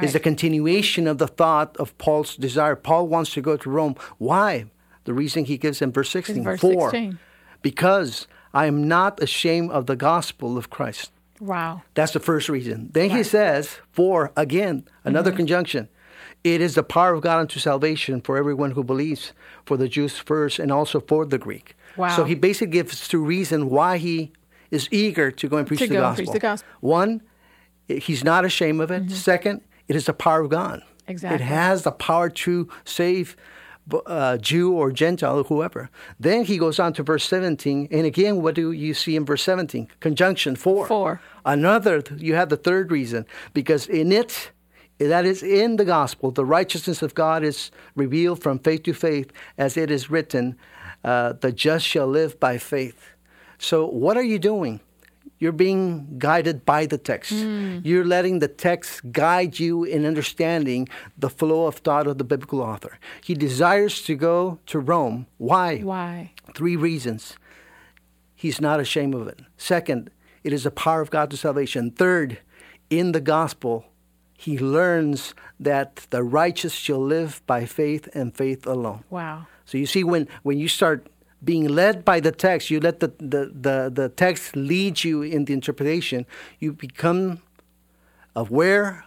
It's 0.00 0.14
the 0.14 0.20
continuation 0.20 1.06
of 1.06 1.18
the 1.18 1.26
thought 1.28 1.76
of 1.76 1.96
Paul's 1.98 2.34
desire. 2.36 2.76
Paul 2.76 3.08
wants 3.08 3.34
to 3.34 3.42
go 3.42 3.58
to 3.58 3.68
Rome. 3.70 3.94
Why? 4.16 4.66
The 5.04 5.12
reason 5.12 5.44
he 5.44 5.58
gives 5.58 5.82
in 5.82 5.92
verse 5.92 6.08
16. 6.10 6.42
verse 6.44 6.60
For, 6.60 6.90
16. 6.90 7.18
because 7.60 8.26
I 8.54 8.66
am 8.66 8.88
not 8.88 9.22
ashamed 9.22 9.70
of 9.70 9.86
the 9.86 9.96
gospel 9.96 10.56
of 10.56 10.70
Christ. 10.70 11.10
Wow. 11.40 11.82
That's 11.94 12.12
the 12.12 12.20
first 12.20 12.48
reason. 12.48 12.90
Then 12.94 13.10
he 13.10 13.22
says, 13.22 13.78
for 13.90 14.32
again, 14.36 14.84
another 15.04 15.30
Mm-hmm. 15.30 15.36
conjunction. 15.38 15.88
It 16.44 16.60
is 16.60 16.74
the 16.74 16.82
power 16.82 17.12
of 17.12 17.20
God 17.22 17.38
unto 17.40 17.60
salvation 17.60 18.20
for 18.20 18.36
everyone 18.36 18.72
who 18.72 18.82
believes, 18.82 19.32
for 19.66 19.76
the 19.76 19.88
Jews 19.88 20.18
first 20.18 20.58
and 20.58 20.72
also 20.72 21.00
for 21.00 21.24
the 21.26 21.38
Greek. 21.38 21.76
Wow. 21.96 22.08
So 22.16 22.24
he 22.24 22.34
basically 22.34 22.72
gives 22.72 23.06
two 23.08 23.22
reasons 23.22 23.64
why 23.64 23.98
he 23.98 24.32
is 24.72 24.88
eager 24.90 25.30
to 25.30 25.48
go 25.48 25.58
and 25.58 25.66
preach, 25.66 25.80
To 25.80 25.86
the, 25.86 25.94
go 25.94 26.00
gospel. 26.00 26.24
preach 26.24 26.32
the 26.32 26.40
gospel. 26.40 26.68
Mm-hmm. 26.78 26.86
One, 26.86 27.22
he's 27.86 28.24
not 28.24 28.44
ashamed 28.44 28.80
of 28.80 28.90
it. 28.90 29.10
Second, 29.12 29.60
it 29.86 29.94
is 29.94 30.06
the 30.06 30.12
power 30.14 30.40
of 30.40 30.50
God. 30.50 30.82
Exactly. 31.06 31.36
It 31.36 31.46
has 31.46 31.82
the 31.82 31.92
power 31.92 32.28
to 32.30 32.68
save 32.84 33.36
uh, 34.06 34.38
Jew 34.38 34.72
or 34.72 34.90
Gentile 34.92 35.38
or 35.38 35.44
whoever. 35.44 35.90
Then 36.18 36.44
he 36.44 36.56
goes 36.56 36.78
on 36.78 36.92
to 36.94 37.02
verse 37.02 37.24
17. 37.24 37.88
And 37.90 38.06
again, 38.06 38.40
what 38.40 38.54
do 38.54 38.72
you 38.72 38.94
see 38.94 39.14
in 39.16 39.24
verse 39.24 39.42
17? 39.42 39.88
Conjunction, 40.00 40.56
for. 40.56 40.86
For. 40.86 41.20
Another, 41.44 42.02
you 42.16 42.34
have 42.34 42.48
the 42.48 42.56
third 42.56 42.90
reason, 42.90 43.26
because 43.52 43.86
in 43.88 44.12
it, 44.12 44.52
that 44.98 45.24
is 45.24 45.42
in 45.42 45.76
the 45.76 45.84
gospel, 45.84 46.30
the 46.30 46.44
righteousness 46.44 47.02
of 47.02 47.14
God 47.14 47.42
is 47.42 47.70
revealed 47.96 48.40
from 48.42 48.58
faith 48.60 48.84
to 48.84 48.94
faith, 48.94 49.32
as 49.58 49.76
it 49.76 49.90
is 49.90 50.10
written, 50.10 50.56
uh, 51.04 51.32
the 51.32 51.50
just 51.50 51.84
shall 51.84 52.06
live 52.06 52.38
by 52.38 52.56
faith. 52.58 53.10
So, 53.62 53.86
what 53.86 54.16
are 54.16 54.24
you 54.24 54.40
doing? 54.40 54.80
You're 55.38 55.52
being 55.52 56.18
guided 56.18 56.64
by 56.64 56.86
the 56.86 56.98
text. 56.98 57.30
Hmm. 57.32 57.78
You're 57.84 58.04
letting 58.04 58.40
the 58.40 58.48
text 58.48 59.12
guide 59.12 59.60
you 59.60 59.84
in 59.84 60.04
understanding 60.04 60.88
the 61.16 61.30
flow 61.30 61.66
of 61.66 61.76
thought 61.76 62.08
of 62.08 62.18
the 62.18 62.24
biblical 62.24 62.60
author. 62.60 62.98
He 63.22 63.34
desires 63.34 64.02
to 64.02 64.16
go 64.16 64.58
to 64.66 64.80
Rome. 64.80 65.26
Why? 65.38 65.78
Why? 65.78 66.32
Three 66.54 66.74
reasons. 66.74 67.36
He's 68.34 68.60
not 68.60 68.80
ashamed 68.80 69.14
of 69.14 69.28
it. 69.28 69.40
Second, 69.56 70.10
it 70.42 70.52
is 70.52 70.64
the 70.64 70.72
power 70.72 71.00
of 71.00 71.10
God 71.10 71.30
to 71.30 71.36
salvation. 71.36 71.92
Third, 71.92 72.38
in 72.90 73.12
the 73.12 73.20
gospel, 73.20 73.86
he 74.36 74.58
learns 74.58 75.34
that 75.60 76.08
the 76.10 76.24
righteous 76.24 76.72
shall 76.72 77.00
live 77.00 77.40
by 77.46 77.64
faith 77.66 78.08
and 78.12 78.34
faith 78.34 78.66
alone. 78.66 79.04
Wow. 79.08 79.46
So 79.66 79.78
you 79.78 79.86
see, 79.86 80.02
when, 80.02 80.26
when 80.42 80.58
you 80.58 80.66
start 80.66 81.06
being 81.44 81.68
led 81.68 82.04
by 82.04 82.20
the 82.20 82.32
text, 82.32 82.70
you 82.70 82.80
let 82.80 83.00
the, 83.00 83.08
the, 83.18 83.52
the, 83.52 83.90
the 83.92 84.08
text 84.10 84.54
lead 84.56 85.02
you 85.02 85.22
in 85.22 85.44
the 85.44 85.52
interpretation, 85.52 86.26
you 86.58 86.72
become 86.72 87.42
aware 88.36 89.04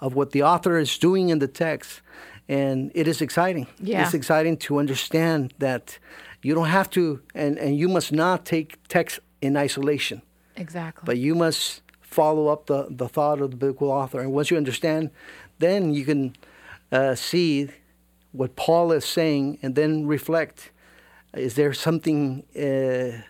of 0.00 0.14
what 0.14 0.32
the 0.32 0.42
author 0.42 0.78
is 0.78 0.98
doing 0.98 1.28
in 1.30 1.38
the 1.38 1.48
text. 1.48 2.00
And 2.48 2.90
it 2.94 3.06
is 3.06 3.20
exciting. 3.20 3.66
Yeah. 3.78 4.02
It's 4.02 4.14
exciting 4.14 4.56
to 4.58 4.78
understand 4.78 5.54
that 5.58 5.98
you 6.42 6.54
don't 6.54 6.68
have 6.68 6.90
to, 6.90 7.22
and, 7.34 7.58
and 7.58 7.78
you 7.78 7.88
must 7.88 8.12
not 8.12 8.44
take 8.44 8.78
text 8.88 9.20
in 9.40 9.56
isolation, 9.56 10.22
Exactly. 10.56 11.02
but 11.04 11.18
you 11.18 11.34
must 11.34 11.82
follow 12.00 12.48
up 12.48 12.66
the, 12.66 12.88
the 12.90 13.08
thought 13.08 13.40
of 13.40 13.50
the 13.52 13.56
biblical 13.56 13.90
author. 13.90 14.20
And 14.20 14.32
once 14.32 14.50
you 14.50 14.56
understand, 14.56 15.10
then 15.58 15.94
you 15.94 16.04
can 16.04 16.34
uh, 16.90 17.14
see 17.14 17.68
what 18.32 18.56
Paul 18.56 18.92
is 18.92 19.04
saying 19.04 19.58
and 19.62 19.74
then 19.74 20.06
reflect 20.06 20.72
is 21.34 21.54
there 21.54 21.72
something 21.72 22.44
uh, 22.56 23.22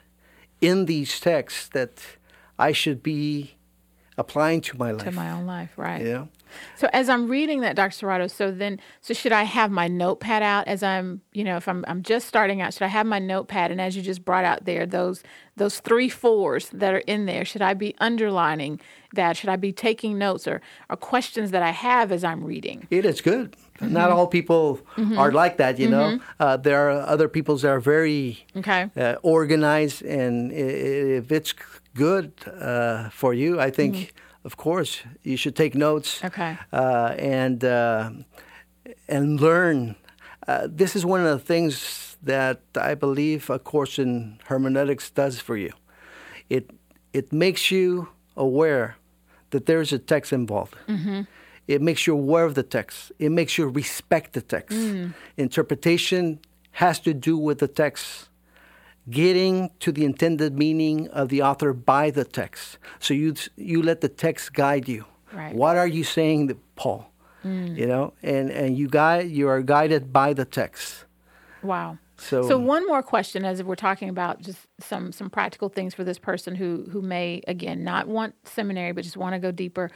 in 0.60 0.86
these 0.86 1.20
texts 1.20 1.68
that 1.68 2.02
I 2.58 2.72
should 2.72 3.02
be 3.02 3.54
applying 4.16 4.60
to 4.62 4.76
my 4.76 4.90
life? 4.92 5.04
to 5.04 5.12
my 5.12 5.30
own 5.30 5.46
life, 5.46 5.76
right? 5.76 6.04
Yeah. 6.04 6.26
So 6.76 6.88
as 6.92 7.08
I'm 7.08 7.28
reading 7.28 7.60
that, 7.60 7.76
Dr. 7.76 8.06
Serrato, 8.06 8.30
so 8.30 8.50
then, 8.50 8.80
so 9.00 9.14
should 9.14 9.32
I 9.32 9.44
have 9.44 9.70
my 9.70 9.88
notepad 9.88 10.42
out 10.42 10.66
as 10.68 10.82
I'm, 10.82 11.20
you 11.32 11.44
know, 11.44 11.56
if 11.56 11.68
I'm, 11.68 11.84
I'm 11.88 12.02
just 12.02 12.26
starting 12.26 12.60
out, 12.60 12.72
should 12.74 12.82
I 12.82 12.88
have 12.88 13.06
my 13.06 13.18
notepad? 13.18 13.70
And 13.70 13.80
as 13.80 13.96
you 13.96 14.02
just 14.02 14.24
brought 14.24 14.44
out 14.44 14.64
there, 14.64 14.86
those, 14.86 15.22
those 15.56 15.80
three 15.80 16.08
fours 16.08 16.68
that 16.70 16.94
are 16.94 16.98
in 17.06 17.26
there, 17.26 17.44
should 17.44 17.62
I 17.62 17.74
be 17.74 17.94
underlining 17.98 18.80
that? 19.14 19.36
Should 19.36 19.50
I 19.50 19.56
be 19.56 19.72
taking 19.72 20.18
notes 20.18 20.46
or, 20.48 20.60
or 20.88 20.96
questions 20.96 21.50
that 21.50 21.62
I 21.62 21.70
have 21.70 22.12
as 22.12 22.24
I'm 22.24 22.44
reading? 22.44 22.86
It 22.90 23.04
is 23.04 23.20
good. 23.20 23.56
Mm-hmm. 23.80 23.92
Not 23.94 24.10
all 24.10 24.26
people 24.26 24.80
are 25.16 25.32
like 25.32 25.56
that, 25.56 25.78
you 25.78 25.88
know. 25.88 26.18
Uh, 26.38 26.56
there 26.58 26.90
are 26.90 27.00
other 27.00 27.28
peoples 27.28 27.62
that 27.62 27.70
are 27.70 27.80
very 27.80 28.44
Okay. 28.56 28.90
uh, 28.96 29.14
organized, 29.22 30.02
and 30.02 30.52
if 30.52 31.32
it's 31.32 31.54
good 31.94 32.32
uh, 32.46 33.08
for 33.08 33.32
you, 33.32 33.58
I 33.58 33.70
think, 33.70 34.12
of 34.44 34.56
course, 34.56 35.02
you 35.22 35.36
should 35.36 35.56
take 35.56 35.74
notes. 35.74 36.18
Mm-hmm. 36.18 36.26
Okay. 36.26 36.58
Uh, 36.72 37.14
and 37.18 37.64
uh, 37.64 38.10
and 39.08 39.40
learn. 39.40 39.96
Uh, 40.48 40.66
this 40.70 40.96
is 40.96 41.04
one 41.04 41.20
of 41.20 41.38
the 41.38 41.44
things 41.44 42.16
that 42.22 42.60
I 42.74 42.94
believe 42.94 43.50
a 43.50 43.58
course 43.58 43.98
in 43.98 44.38
hermeneutics 44.46 45.10
does 45.10 45.40
for 45.40 45.56
you. 45.56 45.72
It 46.48 46.70
it 47.12 47.32
makes 47.32 47.70
you 47.70 48.08
aware 48.36 48.96
that 49.50 49.66
there 49.66 49.80
is 49.80 49.92
a 49.92 49.98
text 49.98 50.32
involved. 50.32 50.74
It 51.66 51.80
makes 51.82 52.06
you 52.06 52.14
aware 52.14 52.44
of 52.44 52.54
the 52.54 52.64
text. 52.64 53.12
It 53.18 53.30
makes 53.30 53.56
you 53.56 53.68
respect 53.68 54.32
the 54.32 54.40
text. 54.40 54.76
Interpretation 55.36 56.40
has 56.72 56.98
to 57.00 57.14
do 57.14 57.36
with 57.36 57.58
the 57.58 57.68
text 57.68 58.29
getting 59.08 59.70
to 59.80 59.92
the 59.92 60.04
intended 60.04 60.58
meaning 60.58 61.08
of 61.08 61.28
the 61.28 61.42
author 61.42 61.72
by 61.72 62.10
the 62.10 62.24
text. 62.24 62.78
So 62.98 63.14
you 63.14 63.34
you 63.56 63.82
let 63.82 64.00
the 64.00 64.08
text 64.08 64.52
guide 64.52 64.88
you. 64.88 65.06
Right. 65.32 65.54
What 65.54 65.76
are 65.76 65.86
you 65.86 66.04
saying, 66.04 66.58
Paul? 66.76 67.10
Mm. 67.44 67.76
You 67.76 67.86
know, 67.86 68.12
and 68.22 68.50
and 68.50 68.76
you 68.76 68.88
guide 68.88 69.30
you 69.30 69.48
are 69.48 69.62
guided 69.62 70.12
by 70.12 70.34
the 70.34 70.44
text. 70.44 71.04
Wow. 71.62 71.98
So, 72.20 72.46
so 72.46 72.58
one 72.58 72.86
more 72.86 73.02
question 73.02 73.46
as 73.46 73.62
we're 73.62 73.76
talking 73.76 74.10
about 74.10 74.42
just 74.42 74.66
some 74.78 75.10
some 75.10 75.30
practical 75.30 75.70
things 75.70 75.94
for 75.94 76.04
this 76.04 76.18
person 76.18 76.54
who 76.54 76.86
who 76.90 77.00
may 77.00 77.42
again 77.48 77.82
not 77.82 78.08
want 78.08 78.34
seminary 78.44 78.92
but 78.92 79.04
just 79.04 79.16
want 79.16 79.34
to 79.34 79.38
go 79.38 79.50
deeper. 79.50 79.90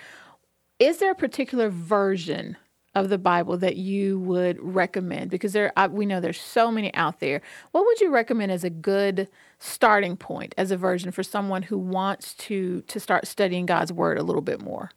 Is 0.79 0.99
there 0.99 1.11
a 1.11 1.15
particular 1.15 1.69
version 1.69 2.57
of 2.95 3.09
the 3.09 3.19
Bible 3.19 3.57
that 3.59 3.77
you 3.77 4.19
would 4.21 4.59
recommend? 4.61 5.31
Because 5.31 5.53
there, 5.53 5.73
I, 5.77 5.87
we 5.87 6.07
know 6.07 6.21
there's 6.21 6.41
so 6.41 6.71
many 6.71 6.95
out 6.95 7.21
there. 7.21 7.43
What 7.73 7.85
would 7.85 8.01
you 8.01 8.11
recommend 8.11 8.53
as 8.53 8.65
a 8.65 8.71
good 8.71 9.29
starting 9.59 10.17
point 10.17 10.55
as 10.59 10.71
a 10.71 10.77
version 10.77 11.11
for 11.11 11.23
someone 11.23 11.63
who 11.63 11.79
wants 11.79 12.35
to 12.35 12.83
to 12.83 13.01
start 13.01 13.27
studying 13.27 13.67
God's 13.67 13.93
Word 13.93 14.19
a 14.19 14.23
little 14.23 14.43
bit 14.43 14.61
more? 14.61 14.91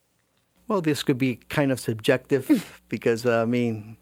Well, 0.67 0.81
this 0.81 1.03
could 1.03 1.17
be 1.17 1.37
kind 1.49 1.71
of 1.71 1.79
subjective 1.79 2.81
because 2.89 3.25
uh, 3.25 3.41
I 3.41 3.45
mean, 3.45 3.97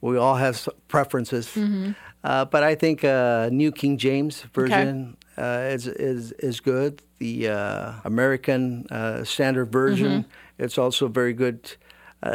we 0.00 0.16
all 0.16 0.36
have 0.36 0.68
preferences. 0.88 1.48
Mm-hmm. 1.48 1.92
Uh, 2.22 2.44
but 2.44 2.62
I 2.62 2.74
think 2.74 3.04
uh, 3.04 3.48
New 3.50 3.72
King 3.72 3.96
James 3.96 4.42
version 4.54 5.16
okay. 5.16 5.16
Uh, 5.38 5.74
is 5.74 5.86
is 5.86 6.32
is 6.32 6.60
good. 6.60 7.02
The 7.18 7.48
uh, 7.48 7.92
American 8.04 8.86
uh, 8.90 9.24
Standard 9.24 9.72
Version, 9.72 10.24
mm-hmm. 10.24 10.62
it's 10.62 10.76
also 10.76 11.08
very 11.08 11.32
good 11.32 11.76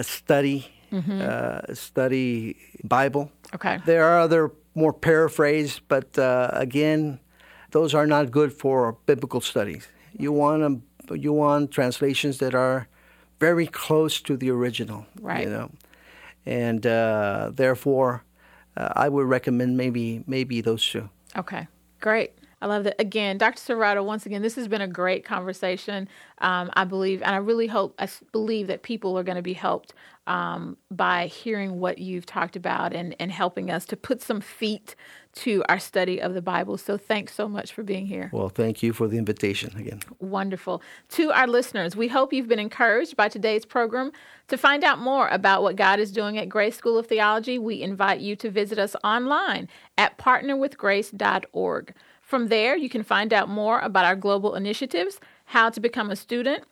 study 0.01 0.74
mm-hmm. 0.91 1.21
uh, 1.21 1.73
study 1.73 2.57
Bible. 2.83 3.31
Okay. 3.53 3.79
There 3.85 4.03
are 4.05 4.19
other 4.19 4.51
more 4.73 4.93
paraphrased, 4.93 5.81
but 5.87 6.17
uh, 6.17 6.49
again, 6.53 7.19
those 7.71 7.93
are 7.93 8.07
not 8.07 8.31
good 8.31 8.53
for 8.53 8.97
biblical 9.05 9.41
studies. 9.41 9.87
You 10.17 10.31
want 10.31 10.61
them, 10.61 10.83
you 11.19 11.33
want 11.33 11.71
translations 11.71 12.37
that 12.39 12.53
are 12.55 12.87
very 13.39 13.67
close 13.67 14.21
to 14.21 14.37
the 14.37 14.49
original. 14.49 15.05
Right. 15.19 15.43
You 15.43 15.49
know, 15.49 15.71
and 16.45 16.85
uh, 16.85 17.51
therefore, 17.53 18.23
uh, 18.77 18.89
I 18.95 19.09
would 19.09 19.27
recommend 19.27 19.77
maybe 19.77 20.23
maybe 20.27 20.61
those 20.61 20.87
two. 20.87 21.09
Okay. 21.37 21.67
Great. 22.01 22.33
I 22.65 22.67
love 22.67 22.83
that. 22.85 22.99
Again, 22.99 23.37
Dr. 23.37 23.59
Serrato, 23.59 24.03
once 24.03 24.25
again, 24.25 24.41
this 24.41 24.55
has 24.55 24.67
been 24.67 24.81
a 24.81 24.87
great 24.87 25.23
conversation. 25.23 26.09
Um, 26.39 26.71
I 26.73 26.83
believe, 26.83 27.21
and 27.21 27.35
I 27.35 27.37
really 27.37 27.67
hope, 27.67 27.93
I 27.99 28.09
believe 28.31 28.65
that 28.67 28.81
people 28.81 29.15
are 29.19 29.23
going 29.23 29.35
to 29.35 29.43
be 29.43 29.53
helped 29.53 29.93
um, 30.25 30.75
by 30.89 31.27
hearing 31.27 31.79
what 31.79 31.99
you've 31.99 32.25
talked 32.25 32.55
about 32.55 32.91
and, 32.91 33.15
and 33.19 33.31
helping 33.31 33.69
us 33.69 33.85
to 33.85 33.95
put 33.95 34.19
some 34.23 34.41
feet 34.41 34.95
to 35.35 35.63
our 35.69 35.77
study 35.77 36.19
of 36.19 36.33
the 36.33 36.41
Bible. 36.41 36.79
So 36.79 36.97
thanks 36.97 37.35
so 37.35 37.47
much 37.47 37.71
for 37.71 37.83
being 37.83 38.07
here. 38.07 38.31
Well, 38.33 38.49
thank 38.49 38.81
you 38.81 38.93
for 38.93 39.07
the 39.07 39.19
invitation 39.19 39.77
again. 39.77 39.99
Wonderful. 40.17 40.81
To 41.09 41.31
our 41.33 41.45
listeners, 41.45 41.95
we 41.95 42.07
hope 42.07 42.33
you've 42.33 42.47
been 42.47 42.57
encouraged 42.57 43.15
by 43.15 43.29
today's 43.29 43.63
program. 43.63 44.11
To 44.47 44.57
find 44.57 44.83
out 44.83 44.97
more 44.97 45.27
about 45.27 45.61
what 45.61 45.75
God 45.75 45.99
is 45.99 46.11
doing 46.11 46.39
at 46.39 46.49
Grace 46.49 46.75
School 46.75 46.97
of 46.97 47.05
Theology, 47.05 47.59
we 47.59 47.83
invite 47.83 48.21
you 48.21 48.35
to 48.37 48.49
visit 48.49 48.79
us 48.79 48.95
online 49.03 49.69
at 49.99 50.17
partnerwithgrace.org. 50.17 51.93
From 52.25 52.47
there, 52.47 52.75
you 52.75 52.89
can 52.89 53.03
find 53.03 53.31
out 53.31 53.49
more 53.49 53.79
about 53.81 54.03
our 54.03 54.15
global 54.15 54.55
initiatives, 54.55 55.19
how 55.45 55.69
to 55.69 55.79
become 55.79 56.09
a 56.09 56.15
student, 56.15 56.63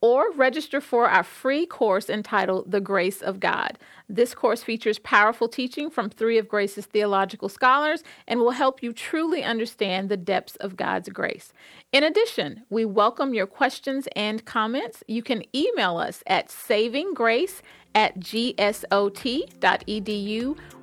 or 0.00 0.32
register 0.32 0.80
for 0.80 1.06
our 1.06 1.22
free 1.22 1.66
course 1.66 2.08
entitled 2.08 2.70
The 2.70 2.80
Grace 2.80 3.20
of 3.20 3.40
God. 3.40 3.78
This 4.08 4.34
course 4.34 4.62
features 4.62 4.98
powerful 4.98 5.48
teaching 5.48 5.90
from 5.90 6.08
three 6.08 6.38
of 6.38 6.48
Grace's 6.48 6.86
theological 6.86 7.50
scholars 7.50 8.02
and 8.26 8.40
will 8.40 8.52
help 8.52 8.82
you 8.82 8.94
truly 8.94 9.44
understand 9.44 10.08
the 10.08 10.16
depths 10.16 10.56
of 10.56 10.78
God's 10.78 11.10
grace. 11.10 11.52
In 11.92 12.02
addition, 12.02 12.62
we 12.70 12.86
welcome 12.86 13.34
your 13.34 13.46
questions 13.46 14.08
and 14.16 14.46
comments. 14.46 15.04
You 15.06 15.22
can 15.22 15.44
email 15.54 15.98
us 15.98 16.22
at 16.26 16.48
savinggrace 16.48 17.60
at 17.94 18.18
gsot.edu 18.20 18.56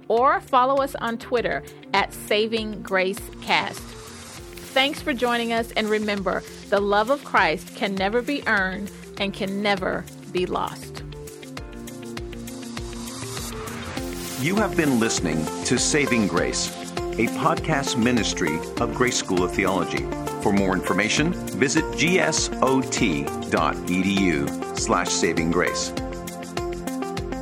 or 0.07 0.39
follow 0.39 0.81
us 0.81 0.95
on 0.95 1.17
Twitter 1.17 1.63
at 1.93 2.13
Saving 2.13 2.81
Grace 2.81 3.19
Cast. 3.41 3.79
Thanks 3.79 5.01
for 5.01 5.13
joining 5.13 5.53
us, 5.53 5.71
and 5.71 5.89
remember, 5.89 6.43
the 6.69 6.79
love 6.79 7.09
of 7.09 7.23
Christ 7.23 7.75
can 7.75 7.95
never 7.95 8.21
be 8.21 8.47
earned 8.47 8.91
and 9.17 9.33
can 9.33 9.61
never 9.61 10.05
be 10.31 10.45
lost. 10.45 11.03
You 14.39 14.55
have 14.57 14.77
been 14.77 14.99
listening 14.99 15.43
to 15.65 15.79
Saving 15.79 16.27
Grace, 16.27 16.67
a 16.67 17.25
podcast 17.39 17.97
ministry 17.97 18.59
of 18.79 18.93
Grace 18.93 19.17
School 19.17 19.43
of 19.43 19.51
Theology. 19.53 20.05
For 20.43 20.53
more 20.53 20.75
information, 20.75 21.33
visit 21.57 21.83
gsot.edu 21.85 22.47
slash 24.77 25.09
saving 25.09 25.49
grace. 25.49 25.91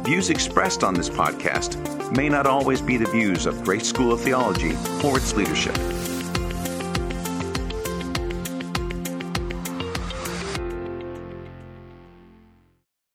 Views 0.06 0.30
expressed 0.30 0.84
on 0.84 0.94
this 0.94 1.10
podcast 1.10 1.82
may 2.16 2.30
not 2.30 2.46
always 2.46 2.80
be 2.80 2.96
the 2.96 3.10
views 3.10 3.48
of 3.48 3.64
Grace 3.64 3.90
School 3.90 4.14
of 4.14 4.22
Theology 4.22 4.76
or 5.04 5.18
its 5.18 5.34
leadership. 5.34 5.76